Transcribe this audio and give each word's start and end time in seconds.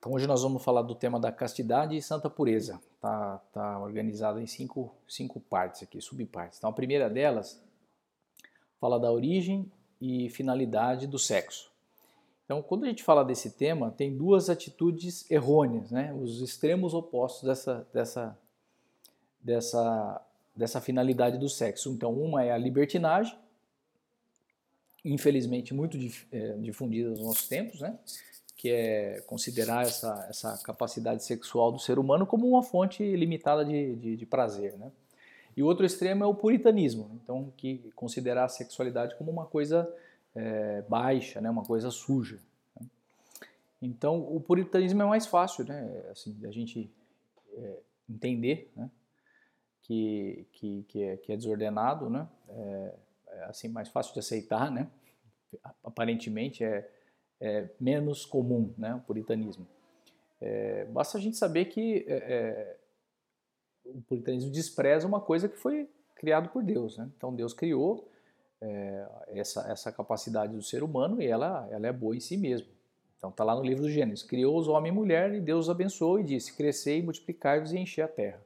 Então 0.00 0.12
hoje 0.12 0.26
nós 0.26 0.42
vamos 0.42 0.64
falar 0.64 0.80
do 0.80 0.94
tema 0.94 1.20
da 1.20 1.30
castidade 1.30 1.94
e 1.94 2.00
santa 2.00 2.30
pureza. 2.30 2.80
Tá, 3.02 3.36
tá 3.52 3.78
organizado 3.78 4.40
em 4.40 4.46
cinco, 4.46 4.94
cinco 5.06 5.38
partes 5.38 5.82
aqui, 5.82 6.00
subpartes. 6.00 6.56
Então 6.56 6.70
a 6.70 6.72
primeira 6.72 7.10
delas 7.10 7.62
fala 8.80 8.98
da 8.98 9.12
origem 9.12 9.70
e 10.00 10.30
finalidade 10.30 11.06
do 11.06 11.18
sexo. 11.18 11.70
Então 12.46 12.62
quando 12.62 12.84
a 12.84 12.88
gente 12.88 13.04
fala 13.04 13.22
desse 13.22 13.50
tema, 13.50 13.90
tem 13.90 14.16
duas 14.16 14.48
atitudes 14.48 15.30
errôneas, 15.30 15.90
né? 15.90 16.14
os 16.14 16.40
extremos 16.40 16.94
opostos 16.94 17.42
dessa, 17.46 17.86
dessa, 17.92 18.38
dessa, 19.38 20.26
dessa 20.56 20.80
finalidade 20.80 21.36
do 21.36 21.48
sexo. 21.50 21.90
Então 21.90 22.14
uma 22.14 22.42
é 22.42 22.52
a 22.52 22.56
libertinagem, 22.56 23.38
infelizmente 25.04 25.74
muito 25.74 25.98
eh, 26.32 26.56
difundida 26.58 27.10
nos 27.10 27.20
nossos 27.20 27.46
tempos, 27.46 27.82
né? 27.82 27.98
Que 28.60 28.70
é 28.70 29.22
considerar 29.22 29.86
essa, 29.86 30.26
essa 30.28 30.58
capacidade 30.62 31.24
sexual 31.24 31.72
do 31.72 31.78
ser 31.78 31.98
humano 31.98 32.26
como 32.26 32.46
uma 32.46 32.62
fonte 32.62 33.02
limitada 33.16 33.64
de, 33.64 33.96
de, 33.96 34.16
de 34.18 34.26
prazer. 34.26 34.76
Né? 34.76 34.92
E 35.56 35.62
o 35.62 35.66
outro 35.66 35.86
extremo 35.86 36.24
é 36.24 36.26
o 36.26 36.34
puritanismo, 36.34 37.10
então 37.14 37.50
que 37.56 37.90
considerar 37.96 38.44
a 38.44 38.48
sexualidade 38.48 39.16
como 39.16 39.30
uma 39.30 39.46
coisa 39.46 39.90
é, 40.34 40.82
baixa, 40.82 41.40
né? 41.40 41.48
uma 41.48 41.64
coisa 41.64 41.90
suja. 41.90 42.38
Né? 42.78 42.86
Então 43.80 44.20
o 44.30 44.38
puritanismo 44.38 45.00
é 45.00 45.06
mais 45.06 45.26
fácil, 45.26 45.64
né? 45.64 46.04
assim, 46.10 46.36
a 46.44 46.50
gente 46.50 46.92
é, 47.54 47.78
entender 48.10 48.70
né? 48.76 48.90
que, 49.84 50.46
que, 50.52 50.84
que, 50.86 51.02
é, 51.02 51.16
que 51.16 51.32
é 51.32 51.36
desordenado, 51.38 52.10
né? 52.10 52.28
É, 52.50 52.94
é, 53.28 53.44
assim 53.44 53.68
mais 53.68 53.88
fácil 53.88 54.12
de 54.12 54.18
aceitar, 54.18 54.70
né? 54.70 54.86
aparentemente 55.82 56.62
é 56.62 56.86
é, 57.40 57.68
menos 57.80 58.26
comum, 58.26 58.72
né, 58.76 58.94
o 58.94 59.00
puritanismo. 59.00 59.66
É, 60.40 60.84
basta 60.86 61.18
a 61.18 61.20
gente 61.20 61.36
saber 61.36 61.66
que 61.66 62.04
é, 62.08 62.14
é, 62.14 62.76
o 63.84 64.00
puritanismo 64.02 64.50
despreza 64.50 65.06
uma 65.06 65.20
coisa 65.20 65.48
que 65.48 65.56
foi 65.56 65.88
criado 66.14 66.50
por 66.50 66.62
Deus. 66.62 66.98
Né? 66.98 67.10
Então 67.16 67.34
Deus 67.34 67.52
criou 67.52 68.08
é, 68.60 69.06
essa, 69.28 69.70
essa 69.70 69.92
capacidade 69.92 70.54
do 70.54 70.62
ser 70.62 70.82
humano 70.82 71.20
e 71.20 71.26
ela, 71.26 71.68
ela 71.70 71.86
é 71.86 71.92
boa 71.92 72.16
em 72.16 72.20
si 72.20 72.36
mesmo. 72.36 72.68
Então 73.18 73.30
está 73.30 73.44
lá 73.44 73.54
no 73.54 73.62
livro 73.62 73.82
do 73.82 73.90
Gênesis. 73.90 74.24
Criou 74.24 74.58
os 74.58 74.66
homem 74.66 74.90
e 74.90 74.94
mulher 74.94 75.34
e 75.34 75.40
Deus 75.40 75.66
os 75.66 75.70
abençoou 75.70 76.18
e 76.18 76.24
disse, 76.24 76.56
crescei, 76.56 77.02
multiplicai-vos 77.02 77.72
e 77.72 77.78
encher 77.78 78.02
a 78.02 78.08
terra. 78.08 78.40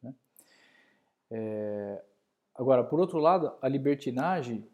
Né? 0.00 0.14
É, 1.32 2.02
agora, 2.54 2.84
por 2.84 3.00
outro 3.00 3.18
lado, 3.18 3.52
a 3.60 3.68
libertinagem, 3.68 4.64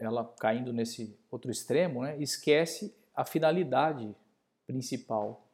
ela 0.00 0.24
caindo 0.40 0.72
nesse 0.72 1.16
outro 1.30 1.50
extremo, 1.50 2.02
né, 2.02 2.16
esquece 2.18 2.92
a 3.14 3.24
finalidade 3.24 4.14
principal, 4.66 5.46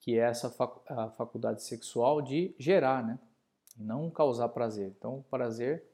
que 0.00 0.18
é 0.18 0.22
essa 0.22 0.50
fac 0.50 0.80
a 0.88 1.10
faculdade 1.10 1.62
sexual 1.62 2.20
de 2.20 2.54
gerar, 2.58 3.04
né? 3.04 3.18
E 3.78 3.82
não 3.82 4.10
causar 4.10 4.48
prazer. 4.48 4.92
Então, 4.98 5.18
o 5.18 5.22
prazer, 5.24 5.84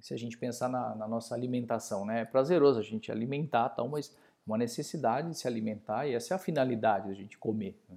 se 0.00 0.14
a 0.14 0.16
gente 0.16 0.38
pensar 0.38 0.68
na, 0.68 0.94
na, 0.94 1.06
nossa 1.06 1.34
alimentação, 1.34 2.04
né? 2.04 2.22
É 2.22 2.24
prazeroso 2.24 2.78
a 2.78 2.82
gente 2.82 3.12
alimentar, 3.12 3.68
tal, 3.70 3.88
mas 3.88 4.16
uma 4.48 4.56
necessidade 4.56 5.28
de 5.28 5.38
se 5.38 5.46
alimentar 5.46 6.06
e 6.06 6.14
essa 6.14 6.32
é 6.32 6.34
a 6.34 6.38
finalidade 6.38 7.08
da 7.08 7.14
gente 7.14 7.36
comer. 7.36 7.78
Né? 7.88 7.96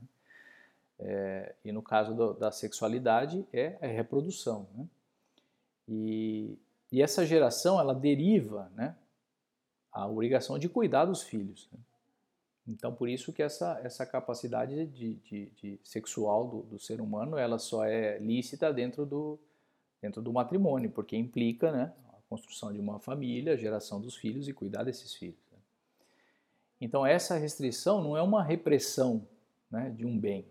É, 1.00 1.56
e 1.64 1.72
no 1.72 1.82
caso 1.82 2.14
do, 2.14 2.34
da 2.34 2.52
sexualidade 2.52 3.48
é 3.54 3.78
a 3.82 3.88
reprodução. 3.88 4.68
Né? 4.76 4.86
E, 5.88 6.60
e, 6.92 7.02
essa 7.02 7.26
geração 7.26 7.80
ela 7.80 7.96
deriva 7.96 8.70
né, 8.76 8.96
a 9.92 10.06
obrigação 10.06 10.60
de 10.60 10.68
cuidar 10.68 11.06
dos 11.06 11.24
filhos. 11.24 11.70
Né? 11.72 11.80
Então, 12.68 12.94
por 12.94 13.10
isso 13.10 13.34
que 13.34 13.42
essa, 13.42 13.80
essa 13.84 14.06
capacidade 14.06 14.86
de, 14.88 15.16
de, 15.16 15.46
de 15.56 15.80
sexual 15.84 16.48
do, 16.48 16.62
do, 16.64 16.80
ser 16.80 17.02
humano, 17.02 17.38
ela 17.38 17.58
só 17.58 17.84
é 17.84 18.20
lícita 18.20 18.72
dentro 18.72 19.06
do, 19.06 19.40
dentro 20.02 20.22
do 20.22 20.32
matrimônio, 20.32 20.92
porque 20.92 21.18
implica 21.18 21.72
né, 21.72 21.92
a 22.10 22.30
construção 22.30 22.72
de 22.72 22.80
uma 22.80 23.00
família, 23.00 23.54
a 23.54 23.58
geração 23.58 24.00
dos 24.00 24.16
filhos 24.16 24.48
e 24.48 24.54
cuidar 24.54 24.84
desses 24.84 25.14
filhos. 25.16 25.40
Né. 25.52 25.58
Então, 26.80 27.06
essa 27.06 27.36
restrição 27.38 28.02
não 28.02 28.16
é 28.16 28.22
uma 28.22 28.44
repressão 28.44 29.28
né, 29.70 29.90
de 29.90 30.06
um 30.06 30.18
bem. 30.18 30.46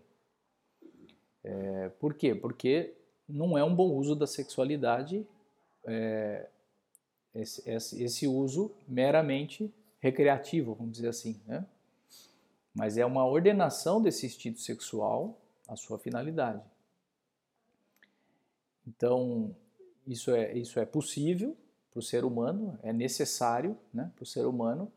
É, 1.43 1.89
por 1.99 2.13
quê? 2.13 2.35
Porque 2.35 2.93
não 3.27 3.57
é 3.57 3.63
um 3.63 3.73
bom 3.73 3.95
uso 3.95 4.15
da 4.15 4.27
sexualidade 4.27 5.25
é, 5.85 6.47
esse, 7.33 7.67
esse, 7.69 8.03
esse 8.03 8.27
uso 8.27 8.71
meramente 8.87 9.73
recreativo, 9.99 10.75
vamos 10.75 10.93
dizer 10.93 11.07
assim, 11.07 11.39
né? 11.47 11.65
Mas 12.73 12.97
é 12.97 13.05
uma 13.05 13.25
ordenação 13.25 14.01
desse 14.01 14.25
instinto 14.25 14.59
sexual 14.59 15.39
à 15.67 15.75
sua 15.75 15.99
finalidade. 15.99 16.63
Então, 18.87 19.55
isso 20.07 20.31
é, 20.31 20.57
isso 20.57 20.79
é 20.79 20.85
possível 20.85 21.55
para 21.91 21.99
o 21.99 22.01
ser 22.01 22.23
humano, 22.23 22.79
é 22.81 22.93
necessário 22.93 23.77
né, 23.93 24.11
para 24.15 24.23
o 24.23 24.25
ser 24.25 24.45
humano, 24.45 24.91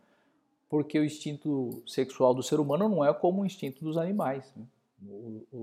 porque 0.68 0.98
o 0.98 1.04
instinto 1.04 1.82
sexual 1.86 2.34
do 2.34 2.42
ser 2.42 2.58
humano 2.60 2.88
não 2.88 3.04
é 3.04 3.12
como 3.12 3.42
o 3.42 3.46
instinto 3.46 3.84
dos 3.84 3.96
animais. 3.96 4.52
Né? 4.56 4.64
O, 5.02 5.46
o, 5.52 5.58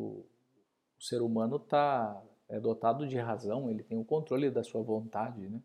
o, 0.98 1.04
ser 1.04 1.22
humano 1.22 1.58
tá, 1.58 2.22
é 2.48 2.60
dotado 2.60 3.08
de 3.08 3.18
razão, 3.18 3.70
ele 3.70 3.84
tem 3.84 3.98
o 3.98 4.04
controle 4.04 4.50
da 4.52 4.64
sua 4.64 4.82
vontade. 4.82 5.48
Né? 5.48 5.60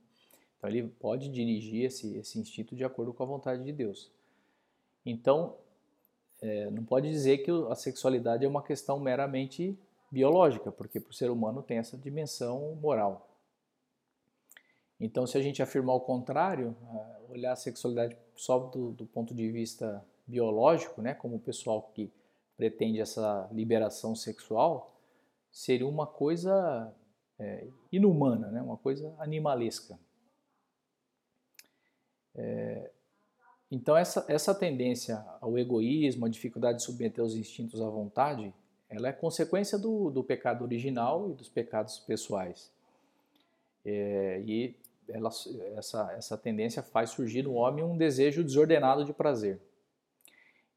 Então, 0.56 0.70
ele 0.70 0.84
pode 0.84 1.28
dirigir 1.28 1.84
esse, 1.84 2.16
esse 2.16 2.38
instinto 2.38 2.74
de 2.74 2.84
acordo 2.84 3.12
com 3.12 3.22
a 3.22 3.26
vontade 3.26 3.62
de 3.62 3.72
Deus. 3.72 4.10
Então, 5.04 5.56
é, 6.40 6.70
não 6.70 6.84
pode 6.84 7.08
dizer 7.08 7.38
que 7.38 7.50
a 7.70 7.74
sexualidade 7.74 8.44
é 8.44 8.48
uma 8.48 8.62
questão 8.62 8.98
meramente 9.00 9.78
biológica, 10.10 10.70
porque 10.70 11.00
para 11.00 11.10
o 11.10 11.14
ser 11.14 11.30
humano 11.30 11.62
tem 11.62 11.78
essa 11.78 11.96
dimensão 11.96 12.74
moral. 12.76 13.28
Então, 14.98 15.26
se 15.26 15.36
a 15.36 15.42
gente 15.42 15.62
afirmar 15.62 15.94
o 15.94 16.00
contrário, 16.00 16.74
é, 16.94 17.32
olhar 17.32 17.52
a 17.52 17.56
sexualidade 17.56 18.16
só 18.34 18.58
do, 18.58 18.92
do 18.92 19.06
ponto 19.06 19.34
de 19.34 19.50
vista 19.50 20.04
biológico, 20.26 21.02
né, 21.02 21.14
como 21.14 21.36
o 21.36 21.40
pessoal 21.40 21.82
que 21.94 22.10
pretende 22.56 23.00
essa 23.00 23.48
liberação 23.52 24.14
sexual, 24.14 24.94
seria 25.52 25.86
uma 25.86 26.06
coisa 26.06 26.92
é, 27.38 27.66
inumana, 27.92 28.50
né, 28.50 28.62
uma 28.62 28.76
coisa 28.76 29.14
animalesca. 29.18 29.98
É, 32.34 32.90
então 33.70 33.96
essa, 33.96 34.24
essa 34.28 34.54
tendência 34.54 35.24
ao 35.40 35.58
egoísmo, 35.58 36.26
a 36.26 36.28
dificuldade 36.28 36.78
de 36.78 36.84
submeter 36.84 37.24
os 37.24 37.34
instintos 37.34 37.80
à 37.80 37.88
vontade, 37.88 38.54
ela 38.88 39.08
é 39.08 39.12
consequência 39.12 39.78
do, 39.78 40.10
do 40.10 40.22
pecado 40.22 40.62
original 40.62 41.30
e 41.30 41.34
dos 41.34 41.48
pecados 41.48 41.98
pessoais. 41.98 42.70
É, 43.84 44.42
e 44.46 44.76
ela, 45.08 45.30
essa, 45.76 46.12
essa 46.16 46.38
tendência 46.38 46.82
faz 46.82 47.10
surgir 47.10 47.42
no 47.42 47.54
homem 47.54 47.84
um 47.84 47.96
desejo 47.96 48.44
desordenado 48.44 49.04
de 49.04 49.12
prazer. 49.12 49.60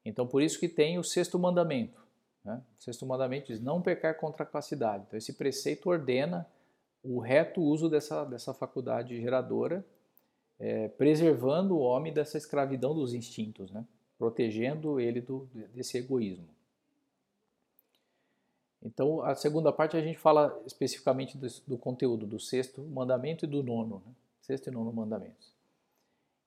Então 0.04 0.26
por 0.26 0.42
isso 0.42 0.58
que 0.58 0.68
tem 0.68 0.98
o 0.98 1.04
sexto 1.04 1.38
mandamento. 1.38 2.00
Né? 2.44 2.60
O 2.78 2.82
sexto 2.82 3.06
mandamento 3.06 3.48
diz 3.48 3.60
não 3.60 3.80
pecar 3.80 4.16
contra 4.16 4.42
a 4.42 4.46
castidade. 4.46 5.04
Então 5.06 5.16
esse 5.16 5.34
preceito 5.34 5.88
ordena 5.88 6.46
o 7.02 7.20
reto 7.20 7.62
uso 7.62 7.88
dessa, 7.88 8.24
dessa 8.24 8.52
faculdade 8.52 9.20
geradora 9.20 9.84
é, 10.60 10.88
preservando 10.88 11.74
o 11.74 11.80
homem 11.80 12.12
dessa 12.12 12.36
escravidão 12.36 12.94
dos 12.94 13.14
instintos, 13.14 13.70
né? 13.70 13.84
protegendo 14.18 15.00
ele 15.00 15.22
do, 15.22 15.48
desse 15.74 15.96
egoísmo. 15.96 16.46
Então, 18.82 19.22
a 19.22 19.34
segunda 19.34 19.72
parte 19.72 19.96
a 19.96 20.02
gente 20.02 20.18
fala 20.18 20.62
especificamente 20.66 21.36
do, 21.36 21.46
do 21.66 21.78
conteúdo 21.78 22.26
do 22.26 22.38
sexto 22.38 22.82
mandamento 22.82 23.46
e 23.46 23.48
do 23.48 23.62
nono, 23.62 24.02
né? 24.06 24.12
sexto 24.42 24.68
e 24.68 24.70
nono 24.70 24.92
mandamentos. 24.92 25.50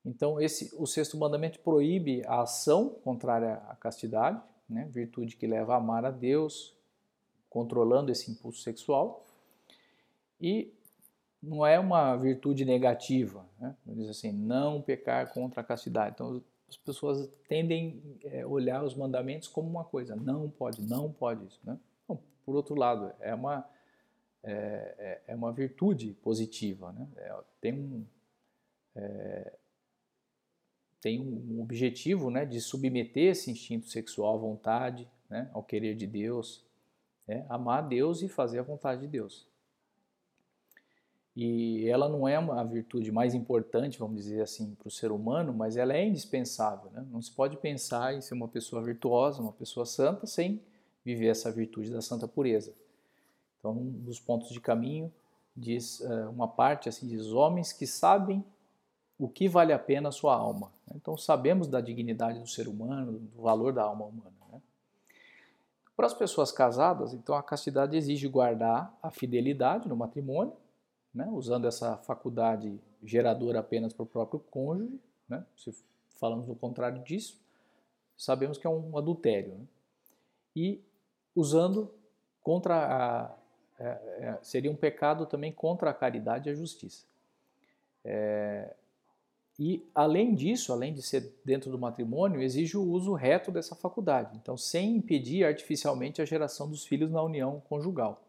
Então, 0.04 0.40
esse, 0.40 0.72
o 0.76 0.86
sexto 0.86 1.16
mandamento 1.16 1.58
proíbe 1.60 2.22
a 2.26 2.42
ação 2.42 2.90
contrária 3.02 3.54
à 3.68 3.74
castidade, 3.74 4.40
né? 4.68 4.88
virtude 4.92 5.36
que 5.36 5.46
leva 5.46 5.74
a 5.74 5.78
amar 5.78 6.04
a 6.04 6.10
Deus, 6.10 6.72
controlando 7.50 8.12
esse 8.12 8.30
impulso 8.30 8.60
sexual, 8.60 9.24
e 10.40 10.72
não 11.46 11.66
é 11.66 11.78
uma 11.78 12.16
virtude 12.16 12.64
negativa, 12.64 13.46
né? 13.60 13.76
diz 13.86 14.08
assim, 14.08 14.32
não 14.32 14.80
pecar 14.80 15.32
contra 15.32 15.60
a 15.60 15.64
castidade. 15.64 16.14
Então 16.14 16.42
as 16.68 16.76
pessoas 16.76 17.30
tendem 17.48 18.02
a 18.24 18.28
é, 18.28 18.46
olhar 18.46 18.82
os 18.82 18.94
mandamentos 18.94 19.48
como 19.48 19.68
uma 19.68 19.84
coisa, 19.84 20.16
não 20.16 20.48
pode, 20.50 20.82
não 20.82 21.12
pode 21.12 21.46
isso. 21.46 21.60
Né? 21.64 21.78
Então, 22.04 22.18
por 22.44 22.56
outro 22.56 22.74
lado, 22.74 23.12
é 23.20 23.34
uma, 23.34 23.68
é, 24.42 24.94
é, 24.98 25.22
é 25.28 25.34
uma 25.34 25.52
virtude 25.52 26.14
positiva, 26.22 26.92
né? 26.92 27.08
É, 27.16 27.34
tem 27.60 27.72
um 27.72 28.04
é, 28.96 29.52
tem 31.04 31.20
um 31.20 31.60
objetivo 31.60 32.30
né, 32.30 32.46
de 32.46 32.58
submeter 32.62 33.32
esse 33.32 33.50
instinto 33.50 33.88
sexual 33.88 34.36
à 34.36 34.38
vontade, 34.38 35.06
né, 35.28 35.50
ao 35.52 35.62
querer 35.62 35.94
de 35.94 36.06
Deus, 36.06 36.64
né, 37.28 37.44
amar 37.50 37.86
Deus 37.86 38.22
e 38.22 38.28
fazer 38.28 38.60
a 38.60 38.62
vontade 38.62 39.02
de 39.02 39.08
Deus. 39.08 39.46
E 41.36 41.88
ela 41.88 42.08
não 42.08 42.28
é 42.28 42.36
a 42.36 42.62
virtude 42.62 43.10
mais 43.10 43.34
importante, 43.34 43.98
vamos 43.98 44.16
dizer 44.16 44.42
assim, 44.42 44.74
para 44.76 44.86
o 44.86 44.90
ser 44.90 45.10
humano, 45.10 45.52
mas 45.52 45.76
ela 45.76 45.92
é 45.92 46.06
indispensável. 46.06 46.90
Né? 46.92 47.04
Não 47.10 47.20
se 47.20 47.30
pode 47.30 47.56
pensar 47.56 48.14
em 48.14 48.20
ser 48.20 48.34
uma 48.34 48.46
pessoa 48.46 48.80
virtuosa, 48.80 49.42
uma 49.42 49.52
pessoa 49.52 49.84
santa, 49.84 50.26
sem 50.26 50.60
viver 51.04 51.26
essa 51.26 51.50
virtude 51.50 51.90
da 51.90 52.00
santa 52.00 52.28
pureza. 52.28 52.72
Então, 53.58 53.72
um 53.72 53.90
dos 53.90 54.20
pontos 54.20 54.50
de 54.50 54.60
caminho 54.60 55.12
diz 55.56 56.00
uh, 56.00 56.30
uma 56.30 56.48
parte 56.48 56.88
assim 56.88 57.06
diz 57.06 57.28
homens 57.28 57.72
que 57.72 57.86
sabem 57.86 58.44
o 59.18 59.28
que 59.28 59.48
vale 59.48 59.72
a 59.72 59.78
pena 59.78 60.08
a 60.08 60.12
sua 60.12 60.34
alma. 60.34 60.72
Então 60.94 61.16
sabemos 61.16 61.68
da 61.68 61.80
dignidade 61.80 62.40
do 62.40 62.48
ser 62.48 62.66
humano, 62.66 63.12
do 63.12 63.42
valor 63.42 63.72
da 63.72 63.82
alma 63.82 64.04
humana. 64.04 64.34
Né? 64.52 64.60
Para 65.96 66.06
as 66.06 66.14
pessoas 66.14 66.50
casadas, 66.50 67.14
então 67.14 67.36
a 67.36 67.42
castidade 67.42 67.96
exige 67.96 68.26
guardar 68.26 68.92
a 69.00 69.10
fidelidade 69.10 69.88
no 69.88 69.94
matrimônio, 69.94 70.52
né? 71.14 71.28
usando 71.30 71.66
essa 71.66 71.96
faculdade 71.98 72.80
geradora 73.02 73.60
apenas 73.60 73.92
para 73.92 74.02
o 74.02 74.06
próprio 74.06 74.40
cônjuge. 74.50 74.98
Né? 75.28 75.44
Se 75.56 75.74
falamos 76.18 76.48
o 76.48 76.54
contrário 76.54 77.02
disso, 77.02 77.40
sabemos 78.16 78.58
que 78.58 78.66
é 78.66 78.70
um 78.70 78.96
adultério. 78.98 79.54
Né? 79.54 79.66
E 80.56 80.80
usando 81.34 81.90
contra 82.42 82.74
a 82.74 83.34
é, 83.78 83.84
é, 83.84 84.38
seria 84.42 84.70
um 84.70 84.76
pecado 84.76 85.26
também 85.26 85.52
contra 85.52 85.90
a 85.90 85.94
caridade 85.94 86.48
e 86.48 86.52
a 86.52 86.54
justiça. 86.54 87.04
É, 88.04 88.72
e, 89.58 89.84
além 89.94 90.34
disso, 90.34 90.72
além 90.72 90.92
de 90.92 91.02
ser 91.02 91.32
dentro 91.44 91.70
do 91.70 91.78
matrimônio, 91.78 92.42
exige 92.42 92.76
o 92.76 92.82
uso 92.82 93.14
reto 93.14 93.50
dessa 93.50 93.74
faculdade. 93.74 94.36
Então, 94.36 94.56
sem 94.56 94.96
impedir 94.96 95.44
artificialmente 95.44 96.20
a 96.20 96.24
geração 96.24 96.68
dos 96.68 96.84
filhos 96.84 97.10
na 97.10 97.22
união 97.22 97.62
conjugal. 97.68 98.22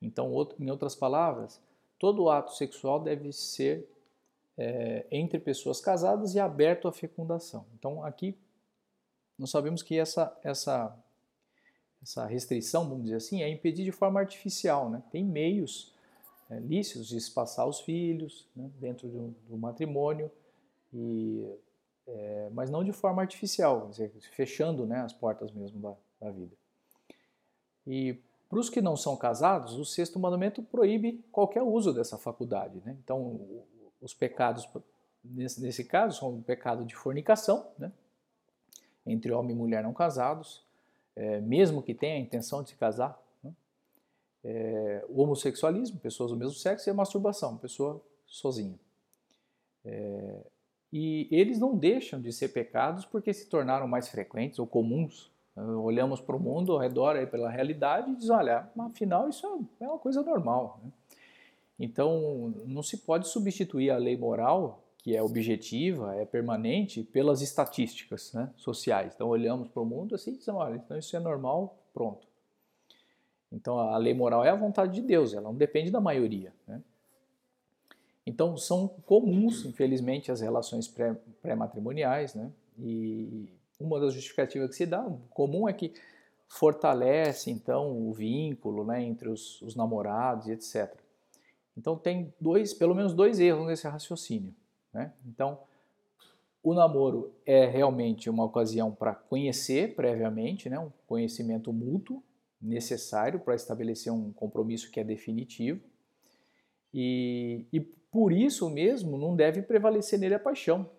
Então, 0.00 0.32
em 0.58 0.70
outras 0.70 0.94
palavras, 0.94 1.60
todo 1.98 2.30
ato 2.30 2.54
sexual 2.54 3.00
deve 3.00 3.32
ser 3.32 3.88
é, 4.56 5.06
entre 5.10 5.38
pessoas 5.38 5.80
casadas 5.80 6.34
e 6.34 6.40
aberto 6.40 6.88
à 6.88 6.92
fecundação. 6.92 7.66
Então, 7.78 8.04
aqui 8.04 8.36
nós 9.38 9.50
sabemos 9.50 9.82
que 9.82 9.96
essa, 9.96 10.36
essa, 10.42 10.96
essa 12.02 12.26
restrição, 12.26 12.88
vamos 12.88 13.04
dizer 13.04 13.16
assim, 13.16 13.42
é 13.42 13.48
impedir 13.48 13.84
de 13.84 13.92
forma 13.92 14.18
artificial. 14.18 14.90
Né? 14.90 15.02
Tem 15.12 15.24
meios 15.24 15.94
é, 16.50 16.58
lícitos 16.58 17.08
de 17.08 17.16
espaçar 17.16 17.66
os 17.68 17.80
filhos 17.80 18.48
né, 18.56 18.68
dentro 18.80 19.08
do, 19.08 19.28
do 19.48 19.56
matrimônio 19.56 20.30
e, 20.92 21.48
é, 22.06 22.50
mas 22.52 22.68
não 22.68 22.82
de 22.82 22.92
forma 22.92 23.22
artificial, 23.22 23.88
dizer, 23.88 24.10
fechando 24.32 24.86
né, 24.86 25.00
as 25.00 25.12
portas 25.12 25.52
mesmo 25.52 25.78
da, 25.80 25.94
da 26.20 26.30
vida. 26.32 26.56
E 27.86 28.18
para 28.48 28.58
os 28.58 28.70
que 28.70 28.80
não 28.80 28.96
são 28.96 29.16
casados, 29.16 29.74
o 29.74 29.84
sexto 29.84 30.18
mandamento 30.18 30.62
proíbe 30.62 31.24
qualquer 31.30 31.62
uso 31.62 31.92
dessa 31.92 32.16
faculdade. 32.16 32.80
Né? 32.84 32.96
Então, 33.04 33.40
os 34.00 34.14
pecados, 34.14 34.68
nesse, 35.22 35.60
nesse 35.60 35.84
caso, 35.84 36.18
são 36.18 36.38
o 36.38 36.42
pecado 36.42 36.84
de 36.84 36.94
fornicação, 36.96 37.66
né? 37.78 37.92
entre 39.06 39.32
homem 39.32 39.54
e 39.54 39.58
mulher 39.58 39.82
não 39.82 39.92
casados, 39.92 40.62
é, 41.14 41.40
mesmo 41.40 41.82
que 41.82 41.92
tenha 41.92 42.14
a 42.14 42.18
intenção 42.18 42.62
de 42.62 42.70
se 42.70 42.76
casar. 42.76 43.20
Né? 43.42 43.52
É, 44.44 45.04
o 45.08 45.20
homossexualismo, 45.20 45.98
pessoas 45.98 46.30
do 46.30 46.36
mesmo 46.36 46.54
sexo, 46.54 46.88
e 46.88 46.90
a 46.90 46.94
masturbação, 46.94 47.58
pessoa 47.58 48.02
sozinha. 48.26 48.78
É, 49.84 50.40
e 50.92 51.28
eles 51.30 51.58
não 51.58 51.76
deixam 51.76 52.20
de 52.20 52.32
ser 52.32 52.48
pecados 52.48 53.04
porque 53.04 53.32
se 53.34 53.46
tornaram 53.46 53.86
mais 53.86 54.08
frequentes 54.08 54.58
ou 54.58 54.66
comuns. 54.66 55.30
Olhamos 55.82 56.20
para 56.20 56.36
o 56.36 56.40
mundo 56.40 56.72
ao 56.72 56.78
redor, 56.78 57.16
aí, 57.16 57.26
pela 57.26 57.50
realidade, 57.50 58.10
e 58.10 58.16
diz, 58.16 58.30
olha, 58.30 58.68
afinal 58.78 59.28
isso 59.28 59.46
é, 59.80 59.84
é 59.84 59.88
uma 59.88 59.98
coisa 59.98 60.22
normal. 60.22 60.80
Né? 60.82 60.90
Então, 61.78 62.54
não 62.66 62.82
se 62.82 62.98
pode 62.98 63.28
substituir 63.28 63.90
a 63.90 63.96
lei 63.96 64.16
moral, 64.16 64.84
que 64.98 65.16
é 65.16 65.22
objetiva, 65.22 66.14
é 66.16 66.24
permanente, 66.24 67.02
pelas 67.02 67.40
estatísticas 67.40 68.32
né, 68.32 68.50
sociais. 68.56 69.12
Então, 69.14 69.28
olhamos 69.28 69.68
para 69.68 69.82
o 69.82 69.86
mundo 69.86 70.14
assim 70.14 70.36
e 70.36 70.50
olha, 70.50 70.76
então 70.76 70.98
isso 70.98 71.16
é 71.16 71.20
normal, 71.20 71.78
pronto. 71.94 72.26
Então, 73.50 73.78
a 73.78 73.96
lei 73.96 74.12
moral 74.12 74.44
é 74.44 74.50
a 74.50 74.56
vontade 74.56 74.92
de 74.94 75.00
Deus, 75.00 75.32
ela 75.32 75.42
não 75.42 75.54
depende 75.54 75.90
da 75.90 76.00
maioria. 76.00 76.52
Né? 76.66 76.82
Então, 78.26 78.56
são 78.58 78.88
comuns, 79.06 79.64
infelizmente, 79.64 80.30
as 80.30 80.42
relações 80.42 80.86
pré-matrimoniais, 81.40 82.34
né? 82.34 82.52
E 82.78 83.48
uma 83.78 84.00
das 84.00 84.14
justificativas 84.14 84.70
que 84.70 84.76
se 84.76 84.86
dá, 84.86 85.04
comum 85.30 85.68
é 85.68 85.72
que 85.72 85.92
fortalece, 86.48 87.50
então, 87.50 88.08
o 88.08 88.12
vínculo 88.12 88.84
né, 88.84 89.02
entre 89.02 89.28
os, 89.28 89.60
os 89.62 89.76
namorados 89.76 90.48
e 90.48 90.52
etc. 90.52 90.92
Então, 91.76 91.96
tem 91.96 92.34
dois, 92.40 92.74
pelo 92.74 92.94
menos 92.94 93.12
dois 93.12 93.38
erros 93.38 93.66
nesse 93.66 93.86
raciocínio. 93.86 94.54
Né? 94.92 95.12
Então, 95.26 95.60
o 96.62 96.74
namoro 96.74 97.32
é 97.46 97.66
realmente 97.66 98.28
uma 98.28 98.44
ocasião 98.44 98.90
para 98.92 99.14
conhecer 99.14 99.94
previamente, 99.94 100.68
né, 100.68 100.78
um 100.78 100.90
conhecimento 101.06 101.72
mútuo 101.72 102.22
necessário 102.60 103.38
para 103.38 103.54
estabelecer 103.54 104.12
um 104.12 104.32
compromisso 104.32 104.90
que 104.90 104.98
é 104.98 105.04
definitivo. 105.04 105.80
E, 106.92 107.66
e 107.72 107.80
por 107.80 108.32
isso 108.32 108.68
mesmo 108.68 109.16
não 109.16 109.36
deve 109.36 109.62
prevalecer 109.62 110.18
nele 110.18 110.34
a 110.34 110.40
paixão, 110.40 110.90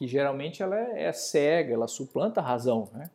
que 0.00 0.06
geralmente 0.06 0.62
ela 0.62 0.80
é, 0.80 1.02
é 1.02 1.12
cega, 1.12 1.74
ela 1.74 1.86
suplanta 1.86 2.40
a 2.40 2.42
razão. 2.42 2.88
Né? 2.90 3.10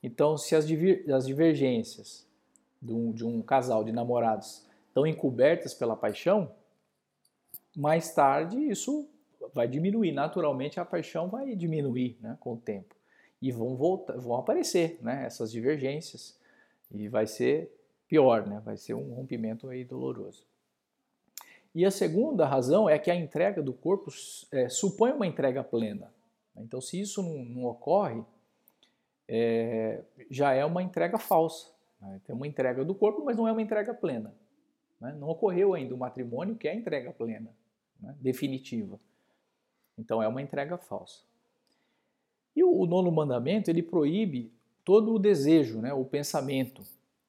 Então, 0.00 0.38
se 0.38 0.54
as, 0.54 0.64
diver, 0.64 1.04
as 1.12 1.26
divergências 1.26 2.24
de 2.80 2.92
um, 2.92 3.10
de 3.10 3.24
um 3.26 3.42
casal 3.42 3.82
de 3.82 3.90
namorados 3.90 4.64
estão 4.86 5.04
encobertas 5.04 5.74
pela 5.74 5.96
paixão, 5.96 6.52
mais 7.76 8.14
tarde 8.14 8.56
isso 8.56 9.08
vai 9.52 9.66
diminuir, 9.66 10.12
naturalmente 10.12 10.78
a 10.78 10.84
paixão 10.84 11.28
vai 11.28 11.56
diminuir 11.56 12.16
né, 12.20 12.36
com 12.38 12.52
o 12.52 12.56
tempo. 12.56 12.94
E 13.42 13.50
vão, 13.50 13.74
voltar, 13.74 14.16
vão 14.16 14.36
aparecer 14.36 15.00
né, 15.02 15.24
essas 15.26 15.50
divergências 15.50 16.38
e 16.88 17.08
vai 17.08 17.26
ser 17.26 17.68
pior, 18.06 18.46
né, 18.46 18.62
vai 18.64 18.76
ser 18.76 18.94
um 18.94 19.12
rompimento 19.12 19.68
aí 19.68 19.84
doloroso. 19.84 20.46
E 21.76 21.84
a 21.84 21.90
segunda 21.90 22.46
razão 22.46 22.88
é 22.88 22.98
que 22.98 23.10
a 23.10 23.14
entrega 23.14 23.62
do 23.62 23.74
corpo 23.74 24.10
é, 24.50 24.66
supõe 24.66 25.12
uma 25.12 25.26
entrega 25.26 25.62
plena. 25.62 26.10
Então, 26.56 26.80
se 26.80 26.98
isso 26.98 27.22
não, 27.22 27.44
não 27.44 27.64
ocorre, 27.66 28.24
é, 29.28 30.02
já 30.30 30.54
é 30.54 30.64
uma 30.64 30.82
entrega 30.82 31.18
falsa. 31.18 31.70
Né? 32.00 32.18
Tem 32.24 32.34
uma 32.34 32.46
entrega 32.46 32.82
do 32.82 32.94
corpo, 32.94 33.22
mas 33.22 33.36
não 33.36 33.46
é 33.46 33.52
uma 33.52 33.60
entrega 33.60 33.92
plena. 33.92 34.34
Né? 34.98 35.14
Não 35.20 35.28
ocorreu 35.28 35.74
ainda 35.74 35.94
o 35.94 35.98
matrimônio 35.98 36.56
que 36.56 36.66
é 36.66 36.70
a 36.70 36.74
entrega 36.74 37.12
plena, 37.12 37.54
né? 38.00 38.16
definitiva. 38.22 38.98
Então, 39.98 40.22
é 40.22 40.26
uma 40.26 40.40
entrega 40.40 40.78
falsa. 40.78 41.24
E 42.56 42.64
o, 42.64 42.74
o 42.74 42.86
nono 42.86 43.12
mandamento, 43.12 43.68
ele 43.68 43.82
proíbe 43.82 44.50
todo 44.82 45.12
o 45.12 45.18
desejo, 45.18 45.82
né? 45.82 45.92
o 45.92 46.06
pensamento, 46.06 46.82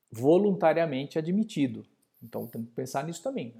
voluntariamente 0.09 1.19
admitido. 1.19 1.85
Então 2.21 2.47
temos 2.47 2.69
que 2.69 2.75
pensar 2.75 3.05
nisso 3.05 3.21
também. 3.21 3.53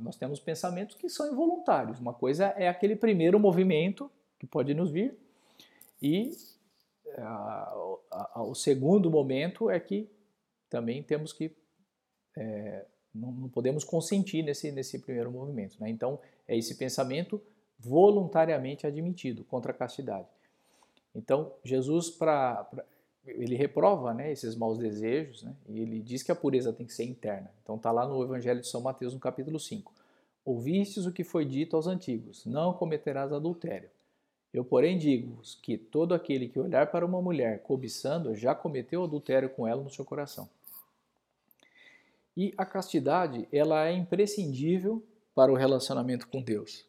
nós 0.00 0.16
temos 0.16 0.40
pensamentos 0.40 0.96
que 0.96 1.08
são 1.08 1.30
involuntários. 1.30 2.00
Uma 2.00 2.14
coisa 2.14 2.46
é 2.56 2.68
aquele 2.68 2.96
primeiro 2.96 3.38
movimento 3.38 4.10
que 4.38 4.46
pode 4.46 4.72
nos 4.72 4.90
vir, 4.90 5.18
e 6.00 6.30
o 8.36 8.54
segundo 8.54 9.10
momento 9.10 9.68
é 9.68 9.80
que 9.80 10.08
também 10.70 11.02
temos 11.02 11.32
que. 11.32 11.50
É, 12.36 12.84
não, 13.14 13.32
não, 13.32 13.48
podemos 13.48 13.82
consentir 13.82 14.42
nesse, 14.42 14.70
nesse 14.70 14.98
primeiro 15.00 15.30
movimento. 15.30 15.76
Né? 15.80 15.90
Então, 15.90 16.20
é 16.46 16.56
esse 16.56 16.76
pensamento 16.76 17.42
voluntariamente 17.78 18.86
admitido 18.86 19.44
contra 19.44 19.72
a 19.72 19.74
castidade. 19.74 20.28
Então, 21.14 21.52
Jesus, 21.64 22.10
para 22.10 22.68
ele 23.36 23.56
reprova 23.56 24.14
né, 24.14 24.32
esses 24.32 24.54
maus 24.54 24.78
desejos 24.78 25.42
né, 25.42 25.54
e 25.68 25.80
ele 25.80 26.00
diz 26.00 26.22
que 26.22 26.32
a 26.32 26.36
pureza 26.36 26.72
tem 26.72 26.86
que 26.86 26.94
ser 26.94 27.04
interna. 27.04 27.50
Então 27.62 27.76
está 27.76 27.90
lá 27.90 28.06
no 28.06 28.22
Evangelho 28.22 28.60
de 28.60 28.68
São 28.68 28.80
Mateus, 28.80 29.14
no 29.14 29.20
capítulo 29.20 29.58
5. 29.58 29.92
Ouvistes 30.44 31.04
o 31.04 31.12
que 31.12 31.24
foi 31.24 31.44
dito 31.44 31.76
aos 31.76 31.86
antigos, 31.86 32.46
não 32.46 32.72
cometerás 32.72 33.32
adultério. 33.32 33.90
Eu, 34.52 34.64
porém, 34.64 34.96
digo-vos 34.96 35.54
que 35.56 35.76
todo 35.76 36.14
aquele 36.14 36.48
que 36.48 36.58
olhar 36.58 36.90
para 36.90 37.04
uma 37.04 37.20
mulher 37.20 37.62
cobiçando 37.62 38.34
já 38.34 38.54
cometeu 38.54 39.04
adultério 39.04 39.50
com 39.50 39.68
ela 39.68 39.82
no 39.82 39.90
seu 39.90 40.04
coração. 40.04 40.48
E 42.36 42.54
a 42.56 42.64
castidade, 42.64 43.46
ela 43.52 43.86
é 43.86 43.92
imprescindível 43.92 45.04
para 45.34 45.52
o 45.52 45.56
relacionamento 45.56 46.26
com 46.28 46.40
Deus, 46.40 46.86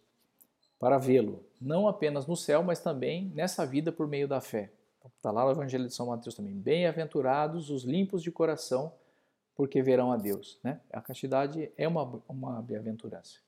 para 0.79 0.97
vê-lo, 0.97 1.43
não 1.59 1.87
apenas 1.87 2.25
no 2.25 2.35
céu, 2.35 2.63
mas 2.63 2.79
também 2.79 3.31
nessa 3.35 3.65
vida 3.65 3.91
por 3.91 4.07
meio 4.07 4.27
da 4.27 4.39
fé. 4.39 4.71
Está 5.05 5.31
lá 5.31 5.45
no 5.45 5.51
Evangelho 5.51 5.87
de 5.87 5.93
São 5.93 6.07
Mateus 6.07 6.35
também. 6.35 6.53
Bem-aventurados 6.53 7.69
os 7.69 7.83
limpos 7.83 8.21
de 8.21 8.31
coração, 8.31 8.93
porque 9.55 9.81
verão 9.81 10.11
a 10.11 10.17
Deus. 10.17 10.59
Né? 10.63 10.79
A 10.91 11.01
castidade 11.01 11.71
é 11.77 11.87
uma, 11.87 12.21
uma 12.27 12.61
bem-aventurança. 12.61 13.39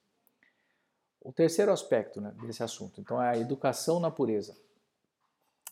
O 1.22 1.32
terceiro 1.32 1.72
aspecto 1.72 2.20
né, 2.20 2.34
desse 2.42 2.64
assunto, 2.64 3.00
então, 3.00 3.22
é 3.22 3.30
a 3.30 3.38
educação 3.38 4.00
na 4.00 4.10
pureza. 4.10 4.58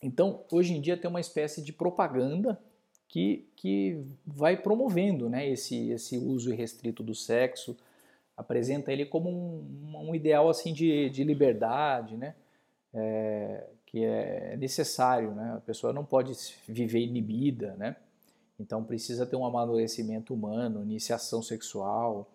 Então, 0.01 0.45
hoje 0.51 0.73
em 0.73 0.81
dia 0.81 0.95
tem 0.95 1.09
uma 1.09 1.19
espécie 1.19 1.61
de 1.61 1.73
propaganda 1.73 2.61
que, 3.07 3.49
que 3.55 4.05
vai 4.25 4.55
promovendo 4.55 5.27
né, 5.27 5.49
esse, 5.49 5.89
esse 5.89 6.17
uso 6.17 6.53
irrestrito 6.53 7.01
do 7.01 7.15
sexo, 7.15 7.75
apresenta 8.37 8.93
ele 8.93 9.05
como 9.05 9.29
um, 9.29 10.09
um 10.09 10.15
ideal 10.15 10.47
assim 10.47 10.71
de, 10.71 11.09
de 11.09 11.23
liberdade, 11.23 12.15
né? 12.15 12.35
É, 12.93 13.67
que 13.89 14.05
é 14.05 14.55
necessário, 14.55 15.33
né? 15.33 15.53
A 15.57 15.61
pessoa 15.61 15.91
não 15.91 16.05
pode 16.05 16.31
viver 16.67 16.99
inibida, 16.99 17.75
né? 17.75 17.95
Então 18.59 18.83
precisa 18.83 19.25
ter 19.25 19.35
um 19.35 19.45
amadurecimento 19.45 20.33
humano, 20.33 20.83
iniciação 20.83 21.41
sexual, 21.41 22.29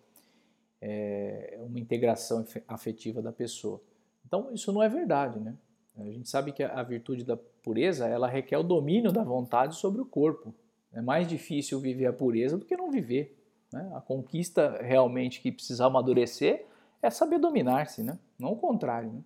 é, 0.81 1.57
uma 1.61 1.79
integração 1.79 2.45
afetiva 2.67 3.21
da 3.21 3.31
pessoa. 3.31 3.81
Então 4.25 4.53
isso 4.53 4.71
não 4.73 4.83
é 4.83 4.89
verdade, 4.89 5.39
né? 5.39 5.55
A 5.97 6.03
gente 6.03 6.27
sabe 6.29 6.51
que 6.51 6.61
a 6.61 6.83
virtude 6.83 7.23
da 7.23 7.37
pureza 7.37 8.05
ela 8.05 8.27
requer 8.27 8.57
o 8.57 8.63
domínio 8.63 9.13
da 9.13 9.23
vontade 9.23 9.77
sobre 9.77 10.01
o 10.01 10.05
corpo. 10.05 10.53
É 10.91 11.01
mais 11.01 11.25
difícil 11.25 11.79
viver 11.79 12.07
a 12.07 12.13
pureza 12.13 12.57
do 12.57 12.65
que 12.65 12.75
não 12.75 12.91
viver. 12.91 13.33
Né? 13.71 13.91
A 13.95 14.01
conquista 14.01 14.77
realmente 14.81 15.39
que 15.39 15.53
precisa 15.53 15.85
amadurecer 15.85 16.65
é 17.01 17.09
saber 17.09 17.39
dominar-se, 17.39 18.03
né? 18.03 18.19
não 18.37 18.51
o 18.51 18.57
contrário. 18.57 19.09
Né? 19.09 19.21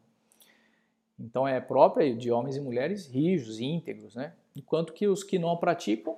Então 1.19 1.47
é 1.47 1.59
própria 1.59 2.15
de 2.15 2.31
homens 2.31 2.55
e 2.55 2.61
mulheres 2.61 3.07
rijos, 3.07 3.59
íntegros, 3.59 4.15
né? 4.15 4.33
enquanto 4.55 4.93
que 4.93 5.07
os 5.07 5.23
que 5.23 5.39
não 5.39 5.49
a 5.49 5.57
praticam, 5.57 6.17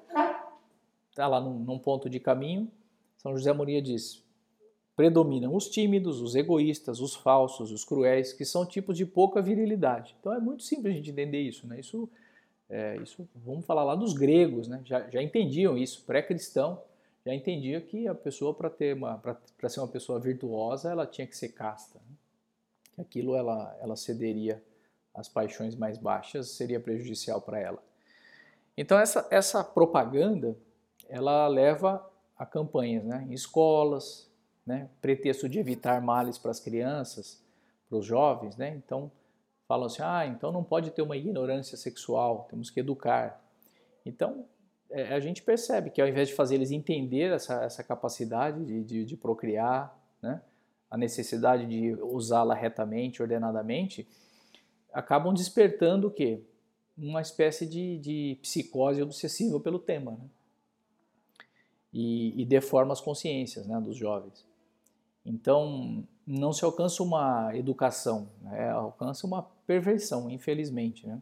está 1.09 1.27
lá 1.27 1.39
num, 1.39 1.59
num 1.59 1.79
ponto 1.79 2.09
de 2.09 2.19
caminho, 2.19 2.69
São 3.17 3.35
José 3.35 3.51
Maria 3.53 3.81
diz, 3.81 4.23
predominam 4.95 5.55
os 5.55 5.69
tímidos, 5.69 6.21
os 6.21 6.35
egoístas, 6.35 6.99
os 6.99 7.15
falsos, 7.15 7.71
os 7.71 7.83
cruéis, 7.83 8.33
que 8.33 8.45
são 8.45 8.65
tipos 8.65 8.97
de 8.97 9.05
pouca 9.05 9.41
virilidade. 9.41 10.15
Então 10.19 10.33
é 10.33 10.39
muito 10.39 10.63
simples 10.63 10.93
a 10.93 10.97
gente 10.97 11.09
entender 11.09 11.41
isso. 11.41 11.67
Né? 11.67 11.79
Isso, 11.79 12.09
é, 12.69 12.97
isso 12.97 13.27
vamos 13.35 13.65
falar 13.65 13.83
lá 13.83 13.95
dos 13.95 14.13
gregos, 14.13 14.67
né? 14.67 14.81
já, 14.83 15.09
já 15.09 15.21
entendiam 15.21 15.77
isso, 15.77 16.03
pré-cristão, 16.05 16.81
já 17.25 17.33
entendia 17.33 17.79
que 17.79 18.07
a 18.07 18.15
pessoa 18.15 18.53
para 18.53 18.69
ter 18.69 18.95
uma 18.95 19.17
para 19.17 19.69
ser 19.69 19.79
uma 19.79 19.87
pessoa 19.87 20.19
virtuosa 20.19 20.89
ela 20.89 21.05
tinha 21.05 21.27
que 21.27 21.37
ser 21.37 21.49
casta 21.49 21.99
né? 21.99 22.15
que 22.95 23.01
aquilo 23.01 23.35
ela 23.35 23.77
ela 23.79 23.95
cederia 23.95 24.59
às 25.13 25.27
paixões 25.27 25.75
mais 25.75 25.97
baixas 25.97 26.51
seria 26.51 26.79
prejudicial 26.79 27.41
para 27.41 27.59
ela 27.59 27.83
então 28.77 28.99
essa 28.99 29.27
essa 29.29 29.63
propaganda 29.63 30.57
ela 31.09 31.47
leva 31.47 32.07
a 32.37 32.45
campanhas 32.45 33.03
né 33.03 33.25
em 33.29 33.33
escolas 33.33 34.31
né, 34.65 34.89
pretexto 35.01 35.49
de 35.49 35.59
evitar 35.59 36.01
males 36.01 36.37
para 36.37 36.51
as 36.51 36.59
crianças, 36.59 37.43
para 37.89 37.97
os 37.97 38.05
jovens, 38.05 38.55
né? 38.55 38.69
Então 38.75 39.11
falam 39.67 39.87
assim, 39.87 40.01
ah, 40.01 40.25
então 40.25 40.51
não 40.51 40.63
pode 40.63 40.91
ter 40.91 41.01
uma 41.01 41.15
ignorância 41.15 41.77
sexual, 41.77 42.47
temos 42.49 42.69
que 42.69 42.79
educar. 42.79 43.41
Então 44.05 44.45
é, 44.89 45.13
a 45.13 45.19
gente 45.19 45.41
percebe 45.41 45.89
que 45.89 46.01
ao 46.01 46.07
invés 46.07 46.27
de 46.27 46.35
fazer 46.35 46.55
eles 46.55 46.71
entender 46.71 47.31
essa, 47.31 47.63
essa 47.63 47.83
capacidade 47.83 48.63
de, 48.65 48.83
de, 48.83 49.05
de 49.05 49.17
procriar, 49.17 49.97
né, 50.21 50.41
a 50.89 50.97
necessidade 50.97 51.65
de 51.65 51.93
usá-la 52.01 52.53
retamente, 52.53 53.21
ordenadamente, 53.21 54.07
acabam 54.93 55.33
despertando 55.33 56.07
o 56.07 56.11
quê? 56.11 56.41
Uma 56.97 57.21
espécie 57.21 57.65
de, 57.65 57.97
de 57.99 58.37
psicose 58.41 59.01
obsessiva 59.01 59.59
pelo 59.59 59.79
tema. 59.79 60.11
Né? 60.11 60.29
E, 61.93 62.41
e 62.41 62.45
deforma 62.45 62.93
as 62.93 63.01
consciências 63.01 63.67
né, 63.67 63.79
dos 63.79 63.97
jovens. 63.97 64.45
Então, 65.25 66.03
não 66.25 66.53
se 66.53 66.63
alcança 66.63 67.03
uma 67.03 67.55
educação, 67.55 68.29
né? 68.41 68.69
alcança 68.69 69.27
uma 69.27 69.43
perversão, 69.65 70.29
infelizmente, 70.29 71.05
né? 71.05 71.21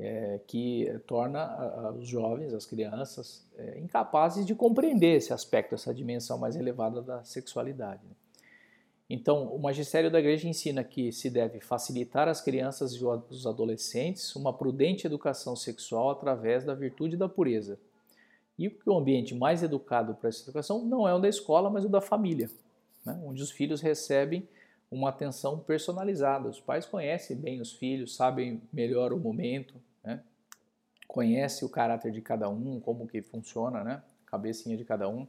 É, 0.00 0.40
que 0.46 0.86
torna 1.08 1.90
os 1.98 2.06
jovens, 2.06 2.54
as 2.54 2.64
crianças, 2.64 3.44
é, 3.56 3.80
incapazes 3.80 4.46
de 4.46 4.54
compreender 4.54 5.16
esse 5.16 5.32
aspecto, 5.32 5.74
essa 5.74 5.92
dimensão 5.92 6.38
mais 6.38 6.54
elevada 6.54 7.02
da 7.02 7.24
sexualidade. 7.24 8.00
Né? 8.04 8.14
Então, 9.10 9.54
o 9.54 9.58
magistério 9.58 10.10
da 10.10 10.18
igreja 10.18 10.48
ensina 10.48 10.84
que 10.84 11.10
se 11.12 11.30
deve 11.30 11.60
facilitar 11.60 12.28
às 12.28 12.40
crianças 12.40 12.92
e 12.94 13.04
aos 13.04 13.46
adolescentes 13.46 14.36
uma 14.36 14.52
prudente 14.52 15.06
educação 15.06 15.56
sexual 15.56 16.10
através 16.10 16.62
da 16.62 16.74
virtude 16.74 17.16
da 17.16 17.28
pureza 17.28 17.78
e 18.58 18.76
o 18.84 18.98
ambiente 18.98 19.34
mais 19.34 19.62
educado 19.62 20.14
para 20.14 20.28
essa 20.28 20.42
educação 20.42 20.84
não 20.84 21.06
é 21.06 21.14
o 21.14 21.20
da 21.20 21.28
escola, 21.28 21.70
mas 21.70 21.84
o 21.84 21.88
da 21.88 22.00
família, 22.00 22.50
né? 23.04 23.18
onde 23.24 23.40
os 23.40 23.52
filhos 23.52 23.80
recebem 23.80 24.48
uma 24.90 25.10
atenção 25.10 25.60
personalizada. 25.60 26.48
Os 26.48 26.60
pais 26.60 26.84
conhecem 26.84 27.36
bem 27.36 27.60
os 27.60 27.72
filhos, 27.72 28.16
sabem 28.16 28.60
melhor 28.72 29.12
o 29.12 29.18
momento, 29.18 29.74
né? 30.02 30.20
conhecem 31.06 31.66
o 31.66 31.70
caráter 31.70 32.10
de 32.10 32.20
cada 32.20 32.48
um, 32.48 32.80
como 32.80 33.06
que 33.06 33.22
funciona, 33.22 33.84
né? 33.84 34.02
cabecinha 34.26 34.76
de 34.76 34.84
cada 34.84 35.08
um. 35.08 35.26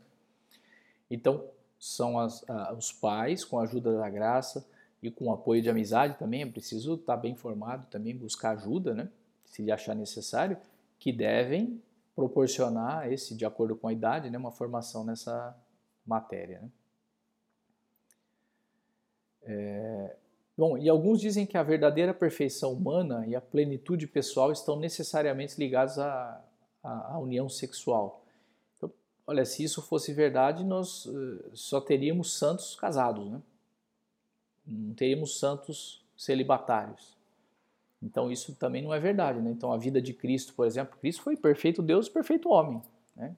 Então, 1.09 1.45
são 1.79 2.19
as, 2.19 2.43
os 2.77 2.91
pais, 2.91 3.45
com 3.45 3.57
a 3.57 3.63
ajuda 3.63 3.98
da 3.98 4.09
graça 4.09 4.67
e 5.01 5.09
com 5.09 5.25
o 5.25 5.31
apoio 5.31 5.62
de 5.62 5.69
amizade 5.69 6.17
também, 6.19 6.41
é 6.41 6.45
preciso 6.45 6.95
estar 6.95 7.15
bem 7.15 7.33
formado 7.33 7.88
também, 7.89 8.15
buscar 8.15 8.51
ajuda, 8.51 8.93
né? 8.93 9.09
se 9.45 9.71
achar 9.71 9.95
necessário, 9.95 10.57
que 11.00 11.12
devem 11.12 11.81
proporcionar 12.15 13.12
esse, 13.12 13.33
de 13.33 13.45
acordo 13.45 13.75
com 13.75 13.88
a 13.88 13.93
idade, 13.93 14.29
né, 14.29 14.38
uma 14.38 14.51
formação 14.51 15.05
nessa 15.05 15.55
matéria. 16.05 16.62
Né? 16.62 16.69
É, 19.43 20.15
bom, 20.57 20.77
e 20.77 20.89
alguns 20.89 21.21
dizem 21.21 21.45
que 21.45 21.57
a 21.57 21.63
verdadeira 21.63 22.13
perfeição 22.13 22.74
humana 22.74 23.25
e 23.25 23.36
a 23.36 23.41
plenitude 23.41 24.05
pessoal 24.05 24.51
estão 24.51 24.77
necessariamente 24.77 25.57
ligados 25.57 25.98
à, 25.98 26.43
à 26.83 27.17
união 27.17 27.48
sexual. 27.48 28.24
Olha, 29.29 29.45
se 29.45 29.63
isso 29.63 29.79
fosse 29.79 30.12
verdade, 30.12 30.63
nós 30.63 31.05
uh, 31.05 31.51
só 31.53 31.79
teríamos 31.79 32.33
santos 32.33 32.75
casados, 32.75 33.29
né? 33.29 33.39
não 34.65 34.95
teríamos 34.95 35.38
santos 35.38 36.03
celibatários. 36.17 37.15
Então 38.01 38.31
isso 38.31 38.55
também 38.55 38.81
não 38.81 38.91
é 38.91 39.00
verdade, 39.00 39.39
né? 39.39 39.51
Então 39.51 39.71
a 39.71 39.77
vida 39.77 40.01
de 40.01 40.15
Cristo, 40.15 40.55
por 40.55 40.65
exemplo, 40.65 40.98
Cristo 41.00 41.21
foi 41.21 41.38
perfeito 41.38 41.83
Deus 41.83 42.07
e 42.07 42.12
perfeito 42.12 42.50
homem, 42.50 42.81
né? 43.15 43.36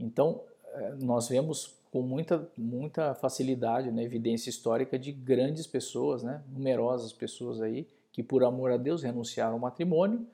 Então 0.00 0.40
eh, 0.72 0.94
nós 1.02 1.28
vemos 1.28 1.74
com 1.92 2.00
muita, 2.00 2.50
muita 2.56 3.14
facilidade, 3.14 3.92
né, 3.92 4.02
evidência 4.02 4.48
histórica 4.48 4.98
de 4.98 5.12
grandes 5.12 5.66
pessoas, 5.66 6.22
né, 6.22 6.42
numerosas 6.50 7.12
pessoas 7.12 7.60
aí, 7.60 7.86
que 8.12 8.22
por 8.22 8.42
amor 8.44 8.70
a 8.70 8.78
Deus 8.78 9.02
renunciaram 9.02 9.52
ao 9.52 9.58
matrimônio 9.58 10.26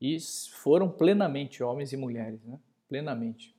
e 0.00 0.16
foram 0.52 0.88
plenamente 0.88 1.64
homens 1.64 1.92
e 1.92 1.96
mulheres, 1.96 2.40
né, 2.44 2.60
plenamente. 2.88 3.55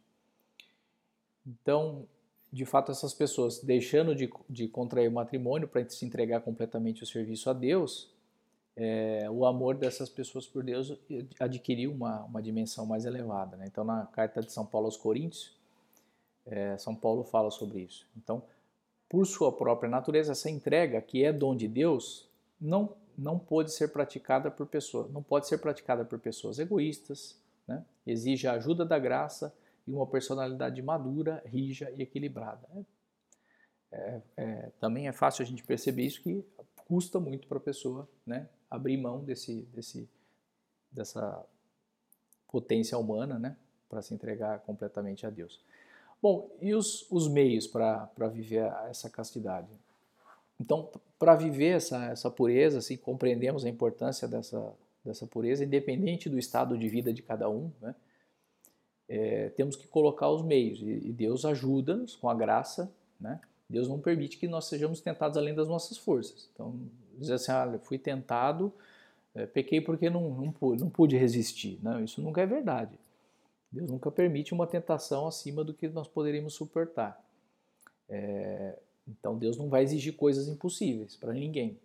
Então, 1.47 2.05
de 2.51 2.65
fato, 2.65 2.91
essas 2.91 3.13
pessoas 3.13 3.59
deixando 3.59 4.13
de, 4.13 4.29
de 4.49 4.67
contrair 4.67 5.09
o 5.09 5.13
matrimônio 5.13 5.67
para 5.67 5.87
se 5.89 6.05
entregar 6.05 6.41
completamente 6.41 7.01
ao 7.01 7.07
serviço 7.07 7.49
a 7.49 7.53
Deus, 7.53 8.13
é, 8.75 9.27
o 9.31 9.45
amor 9.45 9.75
dessas 9.75 10.09
pessoas 10.09 10.45
por 10.45 10.63
Deus 10.63 10.93
adquiriu 11.39 11.91
uma, 11.91 12.23
uma 12.25 12.41
dimensão 12.41 12.85
mais 12.85 13.05
elevada. 13.05 13.57
Né? 13.57 13.65
Então, 13.67 13.83
na 13.83 14.05
carta 14.05 14.41
de 14.41 14.51
São 14.51 14.65
Paulo 14.65 14.85
aos 14.85 14.97
Coríntios, 14.97 15.55
é, 16.45 16.77
São 16.77 16.95
Paulo 16.95 17.23
fala 17.23 17.49
sobre 17.49 17.79
isso. 17.79 18.05
Então, 18.15 18.43
por 19.09 19.25
sua 19.25 19.51
própria 19.51 19.89
natureza, 19.89 20.33
essa 20.33 20.49
entrega, 20.49 21.01
que 21.01 21.23
é 21.23 21.33
dom 21.33 21.55
de 21.55 21.67
Deus, 21.67 22.29
não, 22.59 22.93
não 23.17 23.39
pode 23.39 23.71
ser 23.71 23.87
praticada 23.89 24.51
por 24.51 24.67
pessoas, 24.67 25.11
não 25.11 25.23
pode 25.23 25.47
ser 25.47 25.57
praticada 25.57 26.05
por 26.05 26.19
pessoas 26.19 26.59
egoístas, 26.59 27.35
né? 27.67 27.83
exige 28.05 28.47
a 28.47 28.53
ajuda 28.53 28.85
da 28.85 28.99
graça 28.99 29.53
e 29.87 29.91
uma 29.91 30.05
personalidade 30.05 30.81
madura, 30.81 31.41
rija 31.45 31.89
e 31.95 32.01
equilibrada. 32.01 32.67
É, 33.91 34.21
é, 34.35 34.71
também 34.79 35.07
é 35.07 35.13
fácil 35.13 35.43
a 35.43 35.45
gente 35.45 35.63
perceber 35.63 36.03
isso 36.03 36.21
que 36.21 36.43
custa 36.87 37.19
muito 37.19 37.47
para 37.47 37.57
a 37.57 37.61
pessoa 37.61 38.07
né, 38.25 38.49
abrir 38.69 38.97
mão 38.97 39.23
desse, 39.23 39.61
desse, 39.73 40.09
dessa 40.91 41.45
potência 42.49 42.97
humana 42.97 43.39
né, 43.39 43.55
para 43.89 44.01
se 44.01 44.13
entregar 44.13 44.59
completamente 44.59 45.25
a 45.25 45.29
Deus. 45.29 45.61
Bom, 46.21 46.49
e 46.61 46.73
os, 46.73 47.09
os 47.11 47.27
meios 47.27 47.67
para 47.67 48.09
viver 48.31 48.71
essa 48.89 49.09
castidade? 49.09 49.69
Então, 50.59 50.89
para 51.19 51.35
viver 51.35 51.75
essa, 51.75 52.05
essa 52.05 52.29
pureza, 52.29 52.81
se 52.81 52.97
compreendemos 52.97 53.63
a 53.63 53.69
importância 53.69 54.27
dessa, 54.27 54.73
dessa 55.05 55.27
pureza, 55.27 55.63
independente 55.63 56.29
do 56.29 56.39
estado 56.39 56.77
de 56.77 56.89
vida 56.89 57.13
de 57.13 57.21
cada 57.21 57.49
um, 57.49 57.71
né, 57.79 57.95
é, 59.07 59.49
temos 59.49 59.75
que 59.75 59.87
colocar 59.87 60.29
os 60.29 60.41
meios, 60.41 60.81
e, 60.81 60.85
e 60.85 61.13
Deus 61.13 61.45
ajuda-nos 61.45 62.15
com 62.15 62.29
a 62.29 62.35
graça, 62.35 62.91
né, 63.19 63.39
Deus 63.69 63.87
não 63.87 63.99
permite 63.99 64.37
que 64.37 64.47
nós 64.47 64.65
sejamos 64.65 65.01
tentados 65.01 65.37
além 65.37 65.53
das 65.53 65.67
nossas 65.67 65.97
forças. 65.97 66.49
Então, 66.53 66.79
dizer 67.17 67.33
assim, 67.33 67.51
ah, 67.51 67.79
fui 67.83 67.97
tentado, 67.97 68.71
é, 69.35 69.45
pequei 69.45 69.81
porque 69.81 70.09
não, 70.09 70.29
não, 70.29 70.51
pude, 70.51 70.81
não 70.81 70.89
pude 70.89 71.17
resistir. 71.17 71.77
Não, 71.83 72.01
isso 72.03 72.21
nunca 72.21 72.41
é 72.41 72.45
verdade. 72.45 72.97
Deus 73.69 73.89
nunca 73.89 74.09
permite 74.09 74.53
uma 74.53 74.65
tentação 74.65 75.27
acima 75.27 75.63
do 75.63 75.73
que 75.73 75.89
nós 75.89 76.07
poderíamos 76.07 76.53
suportar. 76.53 77.21
É, 78.07 78.77
então, 79.07 79.37
Deus 79.37 79.57
não 79.57 79.67
vai 79.67 79.83
exigir 79.83 80.15
coisas 80.15 80.47
impossíveis 80.47 81.15
para 81.15 81.33
ninguém. 81.33 81.77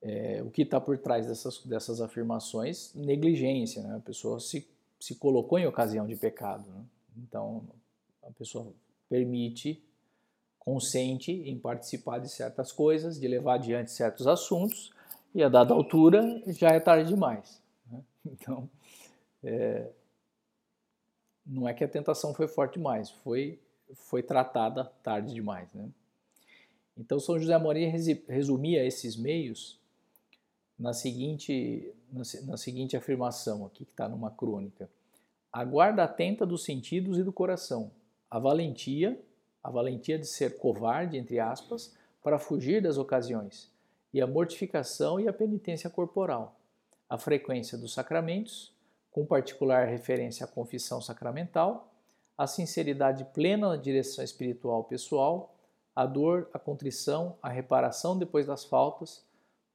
É, 0.00 0.42
o 0.42 0.50
que 0.50 0.62
está 0.62 0.80
por 0.80 0.98
trás 0.98 1.26
dessas, 1.26 1.58
dessas 1.64 2.00
afirmações? 2.00 2.92
Negligência. 2.94 3.82
Né? 3.82 3.96
A 3.96 4.00
pessoa 4.00 4.38
se, 4.40 4.66
se 5.02 5.16
colocou 5.16 5.58
em 5.58 5.66
ocasião 5.66 6.06
de 6.06 6.14
pecado. 6.14 6.64
Né? 6.70 6.84
Então, 7.18 7.66
a 8.22 8.30
pessoa 8.30 8.72
permite 9.08 9.82
consente 10.60 11.32
em 11.32 11.58
participar 11.58 12.20
de 12.20 12.28
certas 12.28 12.70
coisas, 12.70 13.18
de 13.18 13.26
levar 13.26 13.54
adiante 13.54 13.90
certos 13.90 14.28
assuntos, 14.28 14.92
e 15.34 15.42
a 15.42 15.48
dada 15.48 15.74
altura 15.74 16.40
já 16.46 16.68
é 16.68 16.78
tarde 16.78 17.08
demais. 17.08 17.60
Né? 17.90 18.00
Então, 18.24 18.70
é, 19.42 19.90
não 21.44 21.68
é 21.68 21.74
que 21.74 21.82
a 21.82 21.88
tentação 21.88 22.32
foi 22.32 22.46
forte 22.46 22.74
demais, 22.74 23.10
foi, 23.10 23.58
foi 23.92 24.22
tratada 24.22 24.84
tarde 25.02 25.34
demais. 25.34 25.68
Né? 25.74 25.88
Então, 26.96 27.18
São 27.18 27.40
José 27.40 27.58
Maria 27.58 27.90
resumia 28.28 28.86
esses 28.86 29.16
meios 29.16 29.81
na 30.82 30.92
seguinte, 30.92 31.94
na, 32.12 32.56
seguinte 32.56 32.96
afirmação 32.96 33.64
aqui, 33.64 33.84
que 33.84 33.92
está 33.92 34.08
numa 34.08 34.32
crônica. 34.32 34.90
A 35.52 35.64
guarda 35.64 36.02
atenta 36.02 36.44
dos 36.44 36.64
sentidos 36.64 37.18
e 37.18 37.22
do 37.22 37.32
coração, 37.32 37.92
a 38.28 38.40
valentia, 38.40 39.16
a 39.62 39.70
valentia 39.70 40.18
de 40.18 40.26
ser 40.26 40.58
covarde, 40.58 41.16
entre 41.16 41.38
aspas, 41.38 41.94
para 42.20 42.36
fugir 42.36 42.82
das 42.82 42.98
ocasiões, 42.98 43.70
e 44.12 44.20
a 44.20 44.26
mortificação 44.26 45.20
e 45.20 45.28
a 45.28 45.32
penitência 45.32 45.88
corporal, 45.88 46.56
a 47.08 47.16
frequência 47.16 47.78
dos 47.78 47.94
sacramentos, 47.94 48.72
com 49.12 49.24
particular 49.24 49.86
referência 49.86 50.46
à 50.46 50.48
confissão 50.48 51.00
sacramental, 51.00 51.92
a 52.36 52.48
sinceridade 52.48 53.24
plena 53.26 53.68
na 53.68 53.76
direção 53.76 54.24
espiritual 54.24 54.82
pessoal, 54.82 55.54
a 55.94 56.06
dor, 56.06 56.50
a 56.52 56.58
contrição, 56.58 57.36
a 57.40 57.48
reparação 57.48 58.18
depois 58.18 58.46
das 58.46 58.64
faltas, 58.64 59.22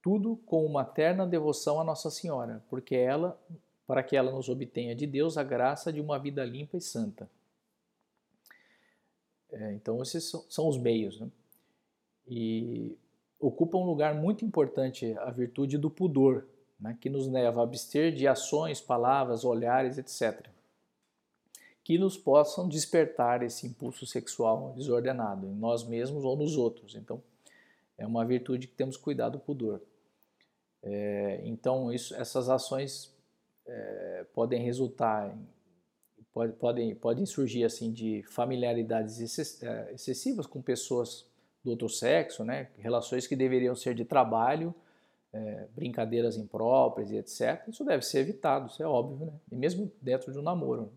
tudo 0.02 0.38
com 0.46 0.66
uma 0.66 0.86
terna 0.86 1.26
devoção 1.26 1.80
a 1.80 1.84
Nossa 1.84 2.10
Senhora, 2.10 2.64
porque 2.70 2.96
ela, 2.96 3.40
para 3.86 4.04
que 4.04 4.16
ela 4.16 4.32
nos 4.32 4.50
obtenha 4.50 4.96
de 4.96 5.06
Deus 5.06 5.38
a 5.38 5.44
graça 5.44 5.92
de 5.92 6.00
uma 6.00 6.18
vida 6.18 6.44
limpa 6.46 6.78
e 6.78 6.82
santa. 6.82 7.30
É, 9.52 9.74
então 9.74 10.02
esses 10.02 10.32
são 10.50 10.68
os 10.68 10.78
meios, 10.78 11.20
né? 11.20 11.30
E 12.28 12.98
ocupa 13.40 13.78
um 13.78 13.86
lugar 13.86 14.14
muito 14.16 14.44
importante 14.44 15.16
a 15.20 15.32
virtude 15.32 15.78
do 15.78 15.90
pudor, 15.90 16.46
né, 16.80 16.98
que 17.00 17.10
nos 17.10 17.28
leva 17.28 17.62
a 17.62 17.64
abster 17.64 18.14
de 18.14 18.28
ações, 18.28 18.82
palavras, 18.82 19.46
olhares, 19.46 19.98
etc., 19.98 20.48
que 21.84 21.98
nos 21.98 22.18
possam 22.18 22.68
despertar 22.68 23.42
esse 23.42 23.66
impulso 23.66 24.06
sexual 24.06 24.74
desordenado 24.76 25.48
em 25.48 25.56
nós 25.56 25.88
mesmos 25.88 26.26
ou 26.26 26.36
nos 26.36 26.58
outros. 26.58 26.96
Então, 26.96 27.24
é 27.98 28.06
uma 28.06 28.26
virtude 28.26 28.68
que 28.68 28.76
temos 28.76 28.96
cuidado 28.96 29.34
do 29.34 29.40
pudor. 29.40 29.82
É, 30.84 31.42
então, 31.44 31.92
isso, 31.92 32.16
essas 32.16 32.50
ações 32.50 33.14
é, 33.66 34.26
podem 34.34 34.62
resultar, 34.62 35.38
pode, 36.34 36.54
podem, 36.54 36.96
podem 36.96 37.26
surgir 37.26 37.64
assim 37.64 37.92
de 37.92 38.24
familiaridades 38.30 39.20
é, 39.64 39.94
excessivas 39.94 40.46
com 40.46 40.62
pessoas 40.62 41.26
do 41.64 41.72
outro 41.72 41.90
sexo, 41.90 42.44
né? 42.46 42.70
relações 42.78 43.28
que 43.28 43.36
deveriam 43.36 43.76
ser 43.76 43.94
de 43.94 44.06
trabalho, 44.06 44.74
é, 45.34 45.68
brincadeiras 45.76 46.38
impróprias 46.38 47.12
e 47.12 47.18
etc. 47.18 47.68
Isso 47.68 47.84
deve 47.84 48.06
ser 48.06 48.20
evitado, 48.20 48.68
isso 48.68 48.82
é 48.82 48.88
óbvio, 48.88 49.26
né? 49.26 49.34
e 49.52 49.56
mesmo 49.56 49.92
dentro 50.02 50.32
de 50.32 50.40
um 50.40 50.42
namoro. 50.42 50.94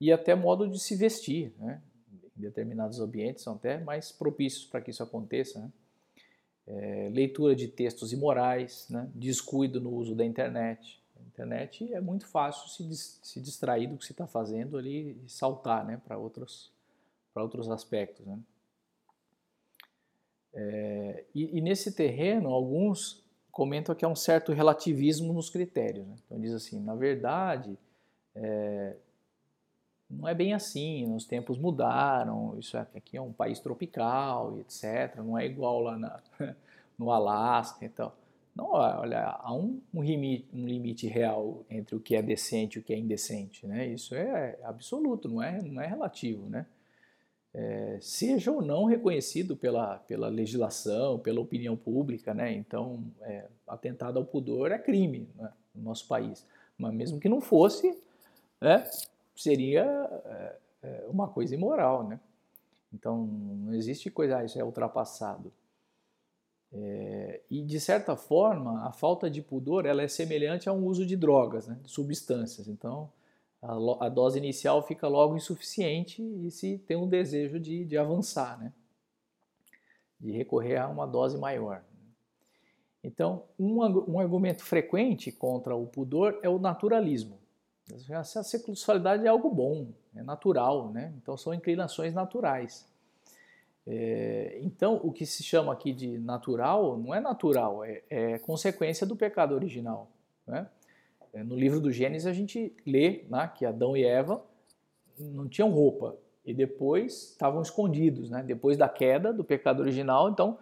E 0.00 0.12
até 0.12 0.34
modo 0.34 0.68
de 0.68 0.78
se 0.78 0.94
vestir, 0.96 1.52
né? 1.58 1.82
em 2.36 2.40
determinados 2.40 3.00
ambientes 3.00 3.42
são 3.42 3.54
até 3.54 3.78
mais 3.78 4.12
propícios 4.12 4.64
para 4.64 4.80
que 4.80 4.90
isso 4.90 5.02
aconteça. 5.02 5.58
Né? 5.58 5.72
É, 6.66 7.10
leitura 7.12 7.56
de 7.56 7.66
textos 7.66 8.12
imorais, 8.12 8.86
né? 8.88 9.10
descuido 9.14 9.80
no 9.80 9.90
uso 9.90 10.14
da 10.14 10.24
internet. 10.24 11.02
A 11.16 11.22
internet 11.22 11.92
é 11.92 12.00
muito 12.00 12.26
fácil 12.26 12.68
se, 12.68 13.18
se 13.22 13.40
distrair 13.40 13.88
do 13.88 13.96
que 13.96 14.04
se 14.04 14.12
está 14.12 14.26
fazendo 14.26 14.76
ali 14.76 15.18
e 15.24 15.28
saltar 15.28 15.84
né? 15.84 16.00
para 16.04 16.16
outros, 16.16 16.72
outros 17.34 17.68
aspectos. 17.68 18.24
Né? 18.26 18.38
É, 20.54 21.24
e, 21.34 21.58
e, 21.58 21.60
nesse 21.60 21.92
terreno, 21.92 22.50
alguns 22.50 23.22
comentam 23.50 23.94
que 23.94 24.04
há 24.04 24.08
um 24.08 24.16
certo 24.16 24.52
relativismo 24.52 25.32
nos 25.32 25.50
critérios. 25.50 26.06
Né? 26.06 26.16
Então 26.26 26.40
diz 26.40 26.52
assim, 26.52 26.80
na 26.80 26.94
verdade, 26.94 27.78
é, 28.34 28.96
não 30.12 30.28
é 30.28 30.34
bem 30.34 30.54
assim, 30.54 31.12
os 31.14 31.24
tempos 31.24 31.58
mudaram, 31.58 32.56
isso 32.58 32.76
aqui 32.76 33.16
é 33.16 33.20
um 33.20 33.32
país 33.32 33.58
tropical, 33.60 34.58
etc. 34.60 35.16
Não 35.16 35.38
é 35.38 35.46
igual 35.46 35.80
lá 35.80 35.98
na, 35.98 36.20
no 36.98 37.10
Alasca, 37.10 37.84
então. 37.84 38.12
Não, 38.54 38.72
olha, 38.72 39.38
há 39.40 39.54
um, 39.54 39.80
um, 39.94 40.02
limite, 40.02 40.46
um 40.52 40.66
limite 40.66 41.06
real 41.06 41.64
entre 41.70 41.96
o 41.96 42.00
que 42.00 42.14
é 42.14 42.20
decente 42.20 42.78
e 42.78 42.80
o 42.80 42.84
que 42.84 42.92
é 42.92 42.98
indecente, 42.98 43.66
né? 43.66 43.86
Isso 43.86 44.14
é 44.14 44.58
absoluto, 44.62 45.26
não 45.26 45.42
é, 45.42 45.62
não 45.62 45.80
é 45.80 45.86
relativo, 45.86 46.50
né? 46.50 46.66
é, 47.54 47.98
seja 48.00 48.50
ou 48.50 48.62
não 48.62 48.84
reconhecido 48.84 49.56
pela, 49.56 49.98
pela 49.98 50.28
legislação, 50.28 51.18
pela 51.18 51.40
opinião 51.40 51.76
pública, 51.76 52.32
né? 52.32 52.52
Então, 52.52 53.04
é, 53.22 53.46
atentado 53.68 54.18
ao 54.18 54.24
pudor 54.24 54.72
é 54.72 54.78
crime 54.78 55.28
né, 55.36 55.52
no 55.74 55.82
nosso 55.82 56.06
país. 56.08 56.46
Mas 56.78 56.94
mesmo 56.94 57.20
que 57.20 57.28
não 57.28 57.40
fosse, 57.40 57.98
né, 58.60 58.88
seria 59.34 59.84
é, 60.24 60.56
é 60.82 61.06
uma 61.08 61.28
coisa 61.28 61.54
imoral, 61.54 62.06
né? 62.06 62.20
Então, 62.92 63.26
não 63.26 63.74
existe 63.74 64.10
coisa, 64.10 64.38
ah, 64.38 64.44
isso 64.44 64.58
é 64.58 64.64
ultrapassado. 64.64 65.52
É, 66.74 67.40
e, 67.50 67.62
de 67.62 67.80
certa 67.80 68.16
forma, 68.16 68.86
a 68.86 68.92
falta 68.92 69.30
de 69.30 69.42
pudor 69.42 69.86
ela 69.86 70.02
é 70.02 70.08
semelhante 70.08 70.68
a 70.68 70.72
um 70.72 70.86
uso 70.86 71.04
de 71.04 71.16
drogas, 71.16 71.66
né, 71.66 71.78
de 71.82 71.90
substâncias. 71.90 72.68
Então, 72.68 73.10
a, 73.60 74.06
a, 74.06 74.08
dose 74.08 74.38
inicial 74.38 74.82
fica 74.82 75.06
logo 75.08 75.36
insuficiente 75.36 76.22
e 76.22 76.50
se 76.50 76.78
tem 76.78 76.96
um 76.96 77.08
desejo 77.08 77.60
de, 77.60 77.84
de 77.84 77.96
avançar, 77.96 78.58
né? 78.58 78.72
de 80.18 80.30
recorrer 80.30 80.76
a 80.76 80.88
uma 80.88 81.06
dose 81.06 81.36
maior. 81.36 81.82
Então, 83.02 83.44
um, 83.58 83.82
um 84.12 84.20
argumento 84.20 84.64
frequente 84.64 85.32
contra 85.32 85.74
o 85.74 85.86
pudor 85.86 86.38
é 86.42 86.48
o 86.48 86.58
naturalismo. 86.58 87.41
A 88.10 88.24
sexualidade 88.24 89.26
é 89.26 89.28
algo 89.28 89.50
bom, 89.50 89.88
é 90.16 90.22
natural, 90.22 90.90
né? 90.90 91.12
então 91.20 91.36
são 91.36 91.52
inclinações 91.52 92.14
naturais. 92.14 92.86
É, 93.86 94.58
então, 94.62 95.00
o 95.02 95.12
que 95.12 95.26
se 95.26 95.42
chama 95.42 95.72
aqui 95.72 95.92
de 95.92 96.16
natural 96.18 96.96
não 96.96 97.14
é 97.14 97.20
natural, 97.20 97.84
é, 97.84 98.02
é 98.08 98.38
consequência 98.38 99.06
do 99.06 99.16
pecado 99.16 99.54
original. 99.54 100.08
Né? 100.46 100.66
É, 101.32 101.42
no 101.42 101.56
livro 101.56 101.80
do 101.80 101.90
Gênesis 101.90 102.26
a 102.26 102.32
gente 102.32 102.74
lê 102.86 103.24
né, 103.28 103.50
que 103.54 103.66
Adão 103.66 103.96
e 103.96 104.04
Eva 104.04 104.42
não 105.18 105.48
tinham 105.48 105.70
roupa 105.70 106.16
e 106.44 106.52
depois 106.52 107.30
estavam 107.30 107.62
escondidos, 107.62 108.28
né? 108.28 108.42
Depois 108.42 108.76
da 108.76 108.88
queda 108.88 109.32
do 109.32 109.44
pecado 109.44 109.80
original, 109.80 110.28
então 110.28 110.58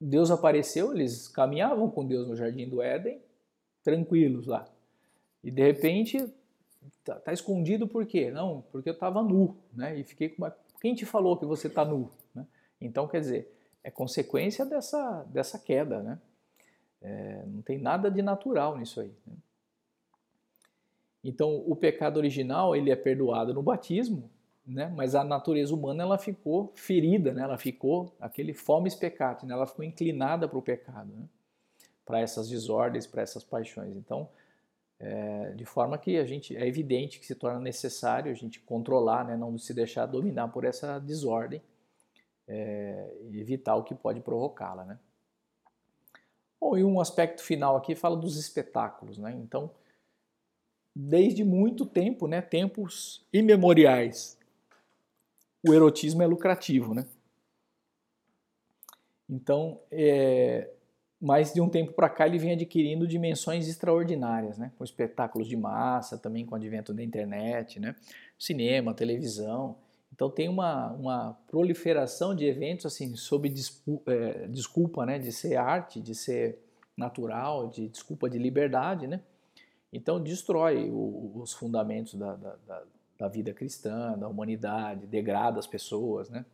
Deus 0.00 0.30
apareceu, 0.30 0.94
eles 0.94 1.28
caminhavam 1.28 1.90
com 1.90 2.06
Deus 2.06 2.26
no 2.26 2.36
jardim 2.36 2.68
do 2.68 2.80
Éden, 2.80 3.20
tranquilos 3.82 4.46
lá. 4.46 4.66
E 5.48 5.50
de 5.50 5.62
repente 5.62 6.30
tá, 7.02 7.14
tá 7.14 7.32
escondido 7.32 7.88
por 7.88 8.04
quê? 8.04 8.30
Não, 8.30 8.62
porque 8.70 8.90
eu 8.90 8.92
estava 8.92 9.22
nu, 9.22 9.56
né? 9.72 9.98
E 9.98 10.04
fiquei 10.04 10.28
com 10.28 10.42
uma... 10.42 10.54
quem 10.78 10.94
te 10.94 11.06
falou 11.06 11.38
que 11.38 11.46
você 11.46 11.68
está 11.68 11.86
nu? 11.86 12.10
Né? 12.34 12.46
Então 12.78 13.08
quer 13.08 13.20
dizer 13.20 13.50
é 13.82 13.90
consequência 13.90 14.66
dessa 14.66 15.22
dessa 15.24 15.58
queda, 15.58 16.02
né? 16.02 16.18
É, 17.00 17.44
não 17.46 17.62
tem 17.62 17.78
nada 17.78 18.10
de 18.10 18.20
natural 18.20 18.76
nisso 18.76 19.00
aí. 19.00 19.12
Né? 19.26 19.36
Então, 21.24 21.64
o 21.66 21.74
pecado 21.74 22.18
original 22.18 22.76
ele 22.76 22.90
é 22.90 22.96
perdoado 22.96 23.54
no 23.54 23.62
batismo, 23.62 24.30
né? 24.66 24.92
mas 24.94 25.14
a 25.14 25.24
natureza 25.24 25.74
humana 25.74 26.02
ela 26.02 26.18
ficou 26.18 26.72
ferida, 26.74 27.32
né? 27.32 27.42
ela 27.42 27.56
ficou 27.56 28.14
aquele 28.20 28.52
fomes 28.52 28.94
pecado, 28.94 29.46
né? 29.46 29.54
ela 29.54 29.66
ficou 29.66 29.84
inclinada 29.84 30.46
para 30.46 30.58
o 30.58 30.62
pecado, 30.62 31.10
né? 31.10 31.24
para 32.04 32.20
essas 32.20 32.48
desordens, 32.48 33.06
para 33.06 33.22
essas 33.22 33.44
paixões. 33.44 33.96
Então, 33.96 34.28
é, 35.00 35.52
de 35.52 35.64
forma 35.64 35.96
que 35.96 36.18
a 36.18 36.24
gente 36.24 36.56
é 36.56 36.66
evidente 36.66 37.20
que 37.20 37.26
se 37.26 37.34
torna 37.34 37.60
necessário 37.60 38.30
a 38.30 38.34
gente 38.34 38.60
controlar, 38.60 39.24
né? 39.24 39.36
não 39.36 39.56
se 39.56 39.72
deixar 39.72 40.06
dominar 40.06 40.48
por 40.48 40.64
essa 40.64 40.98
desordem 40.98 41.62
é, 42.46 43.14
e 43.30 43.40
evitar 43.40 43.76
o 43.76 43.84
que 43.84 43.94
pode 43.94 44.20
provocá-la. 44.20 44.84
Né? 44.84 44.98
Bom, 46.60 46.76
e 46.76 46.82
um 46.82 47.00
aspecto 47.00 47.42
final 47.42 47.76
aqui 47.76 47.94
fala 47.94 48.16
dos 48.16 48.36
espetáculos. 48.36 49.18
Né? 49.18 49.32
Então, 49.32 49.70
desde 50.94 51.44
muito 51.44 51.86
tempo, 51.86 52.26
né, 52.26 52.42
tempos 52.42 53.24
imemoriais. 53.32 54.36
O 55.66 55.72
erotismo 55.72 56.22
é 56.22 56.26
lucrativo, 56.26 56.94
né? 56.94 57.06
Então, 59.28 59.80
é, 59.90 60.70
mais 61.20 61.52
de 61.52 61.60
um 61.60 61.68
tempo 61.68 61.92
para 61.92 62.08
cá 62.08 62.26
ele 62.26 62.38
vem 62.38 62.52
adquirindo 62.52 63.06
dimensões 63.06 63.68
extraordinárias, 63.68 64.56
né? 64.56 64.72
Com 64.78 64.84
espetáculos 64.84 65.48
de 65.48 65.56
massa, 65.56 66.16
também 66.16 66.46
com 66.46 66.54
o 66.54 66.56
advento 66.56 66.94
da 66.94 67.02
internet, 67.02 67.80
né? 67.80 67.94
Cinema, 68.38 68.94
televisão. 68.94 69.76
Então 70.12 70.30
tem 70.30 70.48
uma, 70.48 70.92
uma 70.92 71.38
proliferação 71.48 72.34
de 72.34 72.44
eventos 72.44 72.86
assim 72.86 73.14
sob 73.16 73.48
desculpa, 73.48 74.12
é, 74.12 74.46
desculpa, 74.48 75.06
né, 75.06 75.18
de 75.18 75.30
ser 75.32 75.56
arte, 75.56 76.00
de 76.00 76.14
ser 76.14 76.58
natural, 76.96 77.68
de 77.68 77.88
desculpa 77.88 78.28
de 78.28 78.38
liberdade, 78.38 79.06
né? 79.06 79.20
Então 79.92 80.20
destrói 80.22 80.90
o, 80.90 81.32
os 81.36 81.52
fundamentos 81.52 82.14
da, 82.14 82.36
da, 82.36 82.82
da, 83.18 83.28
vida 83.28 83.52
cristã, 83.52 84.16
da 84.18 84.28
humanidade, 84.28 85.06
degrada 85.06 85.58
as 85.58 85.66
pessoas, 85.66 86.28
né? 86.28 86.44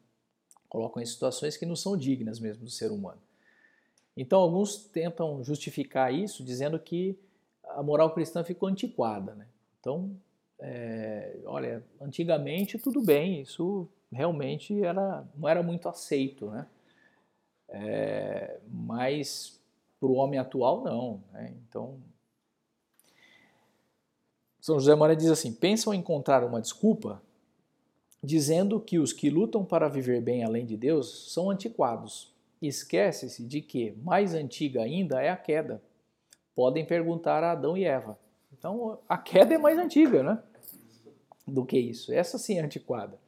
colocam 0.69 1.01
em 1.01 1.07
situações 1.07 1.57
que 1.57 1.65
não 1.65 1.77
são 1.77 1.97
dignas 1.97 2.41
mesmo 2.41 2.65
do 2.65 2.71
ser 2.71 2.91
humano. 2.91 3.21
Então 4.17 4.41
alguns 4.41 4.77
tentam 4.77 5.43
justificar 5.43 6.13
isso 6.13 6.45
dizendo 6.45 6.79
que 6.79 7.19
a 7.65 7.83
moral 7.83 8.13
cristã 8.13 8.45
ficou 8.45 8.69
antiquada, 8.69 9.35
né? 9.35 9.47
Então, 9.81 10.11
é, 10.59 11.37
olha, 11.45 11.85
antigamente 12.01 12.79
tudo 12.79 13.03
bem, 13.03 13.41
isso 13.41 13.89
realmente 14.11 14.83
era, 14.83 15.27
não 15.37 15.49
era 15.49 15.63
muito 15.63 15.89
aceito, 15.89 16.51
né? 16.51 16.67
É, 17.69 18.61
mas 18.71 19.61
para 19.99 20.09
o 20.09 20.15
homem 20.15 20.39
atual, 20.39 20.83
não. 20.83 21.23
Né? 21.33 21.55
Então, 21.69 21.99
São 24.61 24.79
José 24.79 24.95
Maria 24.95 25.17
diz 25.17 25.31
assim: 25.31 25.53
pensam 25.53 25.93
em 25.93 25.99
encontrar 25.99 26.45
uma 26.45 26.61
desculpa 26.61 27.23
dizendo 28.23 28.81
que 28.81 28.99
os 28.99 29.13
que 29.13 29.29
lutam 29.29 29.65
para 29.65 29.89
viver 29.89 30.23
bem 30.23 30.43
além 30.43 30.65
de 30.65 30.77
Deus 30.77 31.33
são 31.33 31.51
antiquados. 31.51 32.34
Esquece-se 32.61 33.45
de 33.45 33.61
que 33.61 33.93
mais 34.03 34.35
antiga 34.35 34.83
ainda 34.83 35.21
é 35.21 35.31
a 35.31 35.37
queda. 35.37 35.83
Podem 36.55 36.85
perguntar 36.85 37.43
a 37.43 37.53
Adão 37.53 37.77
e 37.77 37.85
Eva. 37.85 38.19
Então, 38.57 38.99
a 39.09 39.19
queda 39.19 39.55
é 39.55 39.59
mais 39.59 39.79
antiga, 39.79 40.23
né? 40.23 40.43
Do 41.47 41.65
que 41.67 41.79
isso. 41.79 42.13
Essa 42.13 42.39
sim 42.39 42.59
é 42.59 42.63
antiquada. 42.63 43.19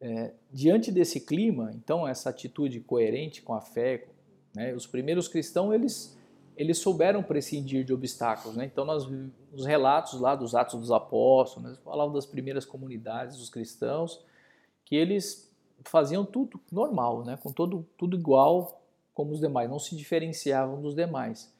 É, 0.00 0.32
diante 0.52 0.90
desse 0.90 1.20
clima, 1.20 1.72
então, 1.74 2.06
essa 2.06 2.30
atitude 2.30 2.80
coerente 2.80 3.42
com 3.42 3.54
a 3.54 3.60
fé, 3.60 4.06
né, 4.54 4.74
os 4.74 4.86
primeiros 4.86 5.28
cristãos, 5.28 5.74
eles, 5.74 6.18
eles 6.56 6.78
souberam 6.78 7.22
prescindir 7.22 7.84
de 7.84 7.92
obstáculos. 7.92 8.56
Né? 8.56 8.64
Então, 8.64 8.84
nós, 8.84 9.06
os 9.52 9.64
relatos 9.64 10.20
lá 10.20 10.34
dos 10.34 10.54
Atos 10.54 10.80
dos 10.80 10.90
Apóstolos, 10.90 11.70
né, 11.70 11.78
falavam 11.84 12.12
das 12.12 12.26
primeiras 12.26 12.64
comunidades 12.64 13.36
dos 13.36 13.48
cristãos, 13.48 14.24
que 14.84 14.96
eles 14.96 15.54
faziam 15.84 16.24
tudo 16.24 16.60
normal, 16.70 17.24
né, 17.24 17.38
com 17.42 17.52
todo, 17.52 17.86
tudo 17.96 18.16
igual 18.16 18.80
como 19.14 19.32
os 19.32 19.40
demais, 19.40 19.70
não 19.70 19.78
se 19.78 19.96
diferenciavam 19.96 20.80
dos 20.80 20.94
demais. 20.94 21.50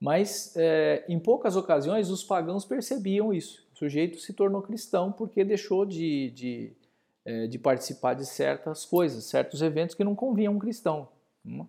Mas, 0.00 0.52
é, 0.56 1.04
em 1.08 1.18
poucas 1.18 1.54
ocasiões, 1.54 2.10
os 2.10 2.24
pagãos 2.24 2.64
percebiam 2.64 3.32
isso. 3.32 3.64
O 3.72 3.78
sujeito 3.78 4.18
se 4.18 4.32
tornou 4.32 4.60
cristão 4.62 5.12
porque 5.12 5.44
deixou 5.44 5.86
de, 5.86 6.30
de 6.30 6.72
é, 7.24 7.46
de 7.46 7.58
participar 7.58 8.14
de 8.14 8.26
certas 8.26 8.84
coisas, 8.84 9.24
certos 9.24 9.62
eventos 9.62 9.94
que 9.94 10.04
não 10.04 10.14
convinham 10.14 10.54
um 10.54 10.58
cristão. 10.58 11.08
Hum? 11.44 11.66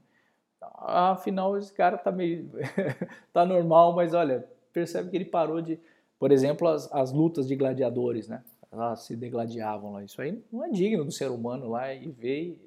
Afinal, 0.77 1.57
esse 1.57 1.71
cara 1.71 1.97
tá 1.97 2.11
meio. 2.11 2.49
tá 3.31 3.45
normal, 3.45 3.93
mas 3.93 4.13
olha, 4.13 4.47
percebe 4.71 5.09
que 5.09 5.17
ele 5.17 5.25
parou 5.25 5.61
de. 5.61 5.79
Por 6.17 6.31
exemplo, 6.31 6.67
as, 6.67 6.91
as 6.91 7.11
lutas 7.11 7.47
de 7.47 7.55
gladiadores, 7.55 8.27
né? 8.27 8.43
Elas 8.73 9.03
se 9.03 9.15
degladiavam 9.15 9.93
lá. 9.93 10.03
Isso 10.03 10.19
aí 10.19 10.43
não 10.51 10.65
é 10.65 10.69
digno 10.71 11.05
do 11.05 11.11
ser 11.11 11.29
humano 11.29 11.69
lá 11.69 11.93
e 11.93 12.09
ver 12.09 12.59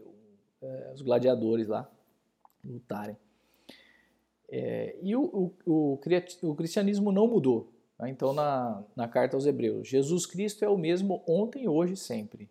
é, 0.62 0.92
os 0.95 1.03
gladiadores 1.03 1.66
lá 1.66 1.90
lutarem. 2.64 3.16
É, 4.49 4.97
e 5.03 5.16
o, 5.16 5.25
o, 5.25 5.55
o, 5.66 6.01
o, 6.42 6.55
cristianismo 6.55 7.11
não 7.11 7.27
mudou. 7.27 7.73
Né? 7.99 8.09
Então, 8.09 8.33
na, 8.33 8.85
na 8.95 9.09
carta 9.09 9.37
aos 9.37 9.47
Hebreus, 9.47 9.88
Jesus 9.88 10.27
Cristo 10.27 10.64
é 10.64 10.69
o 10.69 10.79
mesmo 10.79 11.25
ontem, 11.27 11.66
hoje 11.66 11.95
e 11.95 11.97
sempre. 11.97 12.49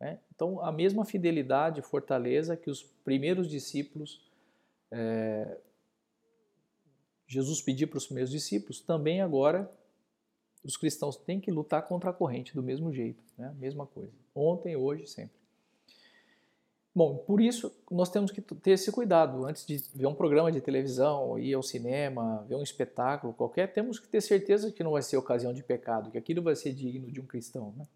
Né? 0.00 0.18
Então, 0.34 0.64
a 0.64 0.72
mesma 0.72 1.04
fidelidade 1.04 1.80
e 1.80 1.82
fortaleza 1.82 2.56
que 2.56 2.70
os 2.70 2.82
primeiros 2.82 3.46
discípulos, 3.46 4.26
é, 4.90 5.58
Jesus 7.26 7.60
pediu 7.60 7.88
para 7.88 7.98
os 7.98 8.06
primeiros 8.06 8.30
discípulos, 8.30 8.80
também 8.80 9.20
agora 9.20 9.70
os 10.66 10.76
cristãos 10.76 11.16
têm 11.16 11.40
que 11.40 11.50
lutar 11.50 11.86
contra 11.86 12.10
a 12.10 12.12
corrente 12.12 12.54
do 12.54 12.62
mesmo 12.62 12.92
jeito, 12.92 13.22
né? 13.38 13.54
mesma 13.58 13.86
coisa, 13.86 14.12
ontem, 14.34 14.76
hoje, 14.76 15.06
sempre. 15.06 15.36
Bom, 16.94 17.18
por 17.18 17.42
isso 17.42 17.70
nós 17.90 18.08
temos 18.08 18.30
que 18.30 18.40
ter 18.40 18.70
esse 18.70 18.90
cuidado. 18.90 19.44
Antes 19.44 19.66
de 19.66 19.76
ver 19.94 20.06
um 20.06 20.14
programa 20.14 20.50
de 20.50 20.62
televisão, 20.62 21.38
ir 21.38 21.52
ao 21.52 21.62
cinema, 21.62 22.42
ver 22.48 22.54
um 22.54 22.62
espetáculo 22.62 23.34
qualquer, 23.34 23.70
temos 23.70 23.98
que 23.98 24.08
ter 24.08 24.22
certeza 24.22 24.72
que 24.72 24.82
não 24.82 24.92
vai 24.92 25.02
ser 25.02 25.18
ocasião 25.18 25.52
de 25.52 25.62
pecado, 25.62 26.10
que 26.10 26.16
aquilo 26.16 26.42
vai 26.42 26.56
ser 26.56 26.72
digno 26.72 27.12
de 27.12 27.20
um 27.20 27.26
cristão. 27.26 27.74
Né? 27.76 27.86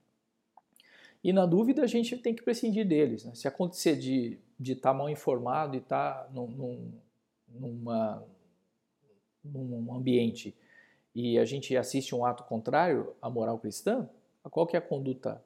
E 1.25 1.33
na 1.33 1.47
dúvida 1.47 1.83
a 1.83 1.87
gente 1.87 2.15
tem 2.19 2.35
que 2.35 2.43
prescindir 2.43 2.87
deles. 2.87 3.25
Né? 3.25 3.35
Se 3.35 3.49
acontecer 3.49 3.97
de 3.97 4.39
estar 4.61 4.93
tá 4.93 4.95
mal 4.95 5.09
informado 5.09 5.77
e 5.77 5.79
estar 5.79 6.25
tá 6.25 6.31
num, 6.35 6.93
num, 7.49 8.23
num 9.43 9.95
ambiente 9.95 10.55
e 11.21 11.39
a 11.39 11.45
gente 11.45 11.77
assiste 11.77 12.15
um 12.15 12.25
ato 12.25 12.45
contrário 12.45 13.15
à 13.21 13.29
moral 13.29 13.59
cristã, 13.59 14.09
qual 14.51 14.67
que 14.67 14.77
é 14.77 14.79
a 14.79 14.83
conduta 14.83 15.43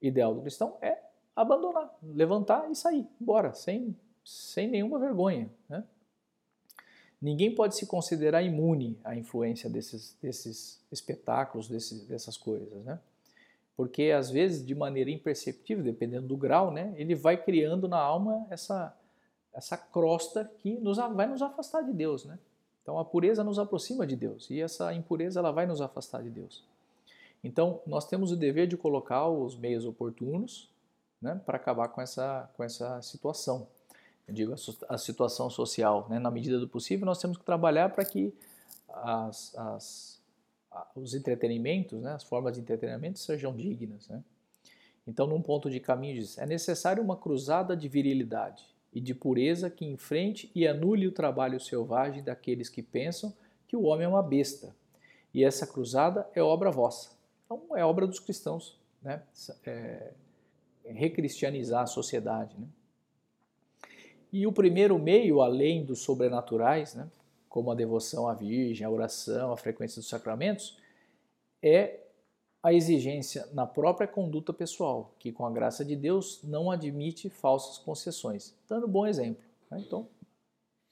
ideal 0.00 0.34
do 0.34 0.42
cristão? 0.42 0.76
É 0.80 0.98
abandonar, 1.34 1.96
levantar 2.02 2.70
e 2.70 2.74
sair, 2.74 3.06
embora, 3.20 3.54
sem, 3.54 3.96
sem 4.24 4.68
nenhuma 4.68 4.98
vergonha. 4.98 5.48
Né? 5.68 5.84
Ninguém 7.20 7.54
pode 7.54 7.76
se 7.76 7.86
considerar 7.86 8.42
imune 8.42 8.98
à 9.04 9.16
influência 9.16 9.70
desses, 9.70 10.16
desses 10.20 10.80
espetáculos, 10.90 11.68
desses, 11.68 12.04
dessas 12.06 12.36
coisas. 12.36 12.84
Né? 12.84 12.98
porque 13.76 14.12
às 14.12 14.30
vezes 14.30 14.64
de 14.64 14.74
maneira 14.74 15.10
imperceptível, 15.10 15.82
dependendo 15.82 16.26
do 16.26 16.36
grau, 16.36 16.70
né, 16.70 16.94
ele 16.96 17.14
vai 17.14 17.36
criando 17.36 17.88
na 17.88 17.98
alma 17.98 18.46
essa 18.50 18.96
essa 19.52 19.76
crosta 19.76 20.50
que 20.58 20.76
nos, 20.80 20.96
vai 20.96 21.28
nos 21.28 21.40
afastar 21.40 21.82
de 21.82 21.92
Deus, 21.92 22.24
né? 22.24 22.40
Então 22.84 22.98
a 22.98 23.04
pureza 23.04 23.42
nos 23.42 23.58
aproxima 23.58 24.06
de 24.06 24.14
Deus 24.14 24.50
e 24.50 24.60
essa 24.60 24.92
impureza 24.92 25.40
ela 25.40 25.50
vai 25.50 25.64
nos 25.64 25.80
afastar 25.80 26.22
de 26.22 26.28
Deus. 26.28 26.62
Então 27.42 27.80
nós 27.86 28.06
temos 28.06 28.30
o 28.30 28.36
dever 28.36 28.66
de 28.66 28.76
colocar 28.76 29.26
os 29.26 29.56
meios 29.56 29.86
oportunos, 29.86 30.68
né, 31.20 31.40
para 31.46 31.56
acabar 31.56 31.88
com 31.88 32.02
essa 32.02 32.50
com 32.54 32.62
essa 32.62 33.00
situação. 33.00 33.66
Eu 34.28 34.34
digo 34.34 34.52
a, 34.52 34.94
a 34.94 34.98
situação 34.98 35.48
social, 35.48 36.06
né? 36.10 36.18
Na 36.18 36.30
medida 36.30 36.60
do 36.60 36.68
possível 36.68 37.06
nós 37.06 37.18
temos 37.18 37.38
que 37.38 37.44
trabalhar 37.44 37.88
para 37.88 38.04
que 38.04 38.34
as, 38.88 39.54
as 39.56 40.22
os 40.94 41.14
entretenimentos, 41.14 42.02
né, 42.02 42.12
as 42.12 42.24
formas 42.24 42.54
de 42.54 42.60
entretenimento 42.60 43.18
sejam 43.18 43.54
dignas. 43.54 44.08
Né? 44.08 44.22
Então, 45.06 45.26
num 45.26 45.40
ponto 45.40 45.70
de 45.70 45.80
caminho, 45.80 46.16
diz: 46.16 46.36
é 46.36 46.44
necessário 46.44 47.02
uma 47.02 47.16
cruzada 47.16 47.76
de 47.76 47.88
virilidade 47.88 48.73
e 48.94 49.00
de 49.00 49.14
pureza 49.14 49.68
que 49.68 49.84
enfrente 49.84 50.50
e 50.54 50.66
anule 50.66 51.08
o 51.08 51.12
trabalho 51.12 51.58
selvagem 51.58 52.22
daqueles 52.22 52.68
que 52.68 52.82
pensam 52.82 53.34
que 53.66 53.76
o 53.76 53.82
homem 53.82 54.04
é 54.04 54.08
uma 54.08 54.22
besta. 54.22 54.74
E 55.32 55.42
essa 55.42 55.66
cruzada 55.66 56.28
é 56.32 56.40
obra 56.40 56.70
vossa. 56.70 57.10
Então, 57.44 57.76
é 57.76 57.84
obra 57.84 58.06
dos 58.06 58.20
cristãos, 58.20 58.78
né? 59.02 59.22
É, 59.66 60.12
recristianizar 60.84 61.82
a 61.82 61.86
sociedade. 61.86 62.54
Né? 62.56 62.66
E 64.32 64.46
o 64.46 64.52
primeiro 64.52 64.98
meio, 64.98 65.40
além 65.40 65.84
dos 65.84 66.00
sobrenaturais, 66.00 66.94
né, 66.94 67.08
como 67.48 67.70
a 67.70 67.74
devoção 67.74 68.28
à 68.28 68.34
Virgem, 68.34 68.86
a 68.86 68.90
oração, 68.90 69.52
a 69.52 69.56
frequência 69.56 70.00
dos 70.00 70.08
sacramentos, 70.08 70.78
é 71.62 72.00
a 72.64 72.72
exigência 72.72 73.46
na 73.52 73.66
própria 73.66 74.08
conduta 74.08 74.50
pessoal, 74.50 75.14
que 75.18 75.30
com 75.30 75.44
a 75.44 75.50
graça 75.50 75.84
de 75.84 75.94
Deus 75.94 76.42
não 76.42 76.70
admite 76.70 77.28
falsas 77.28 77.76
concessões. 77.76 78.54
Dando 78.66 78.88
bom 78.88 79.06
exemplo. 79.06 79.44
Né? 79.70 79.84
Então, 79.86 80.08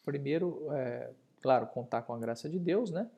primeiro, 0.04 0.70
é, 0.70 1.10
claro, 1.40 1.66
contar 1.68 2.02
com 2.02 2.12
a 2.12 2.18
graça 2.18 2.46
de 2.46 2.58
Deus, 2.58 2.90
né? 2.90 3.10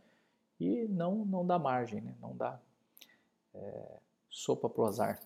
E 0.61 0.87
não, 0.87 1.25
não 1.25 1.45
dá 1.45 1.59
margem, 1.59 2.01
né? 2.01 2.15
não 2.23 2.37
dá 2.37 2.61
é, 3.57 3.99
sopa 4.31 4.71
pro 4.71 4.85
azar. 4.85 5.21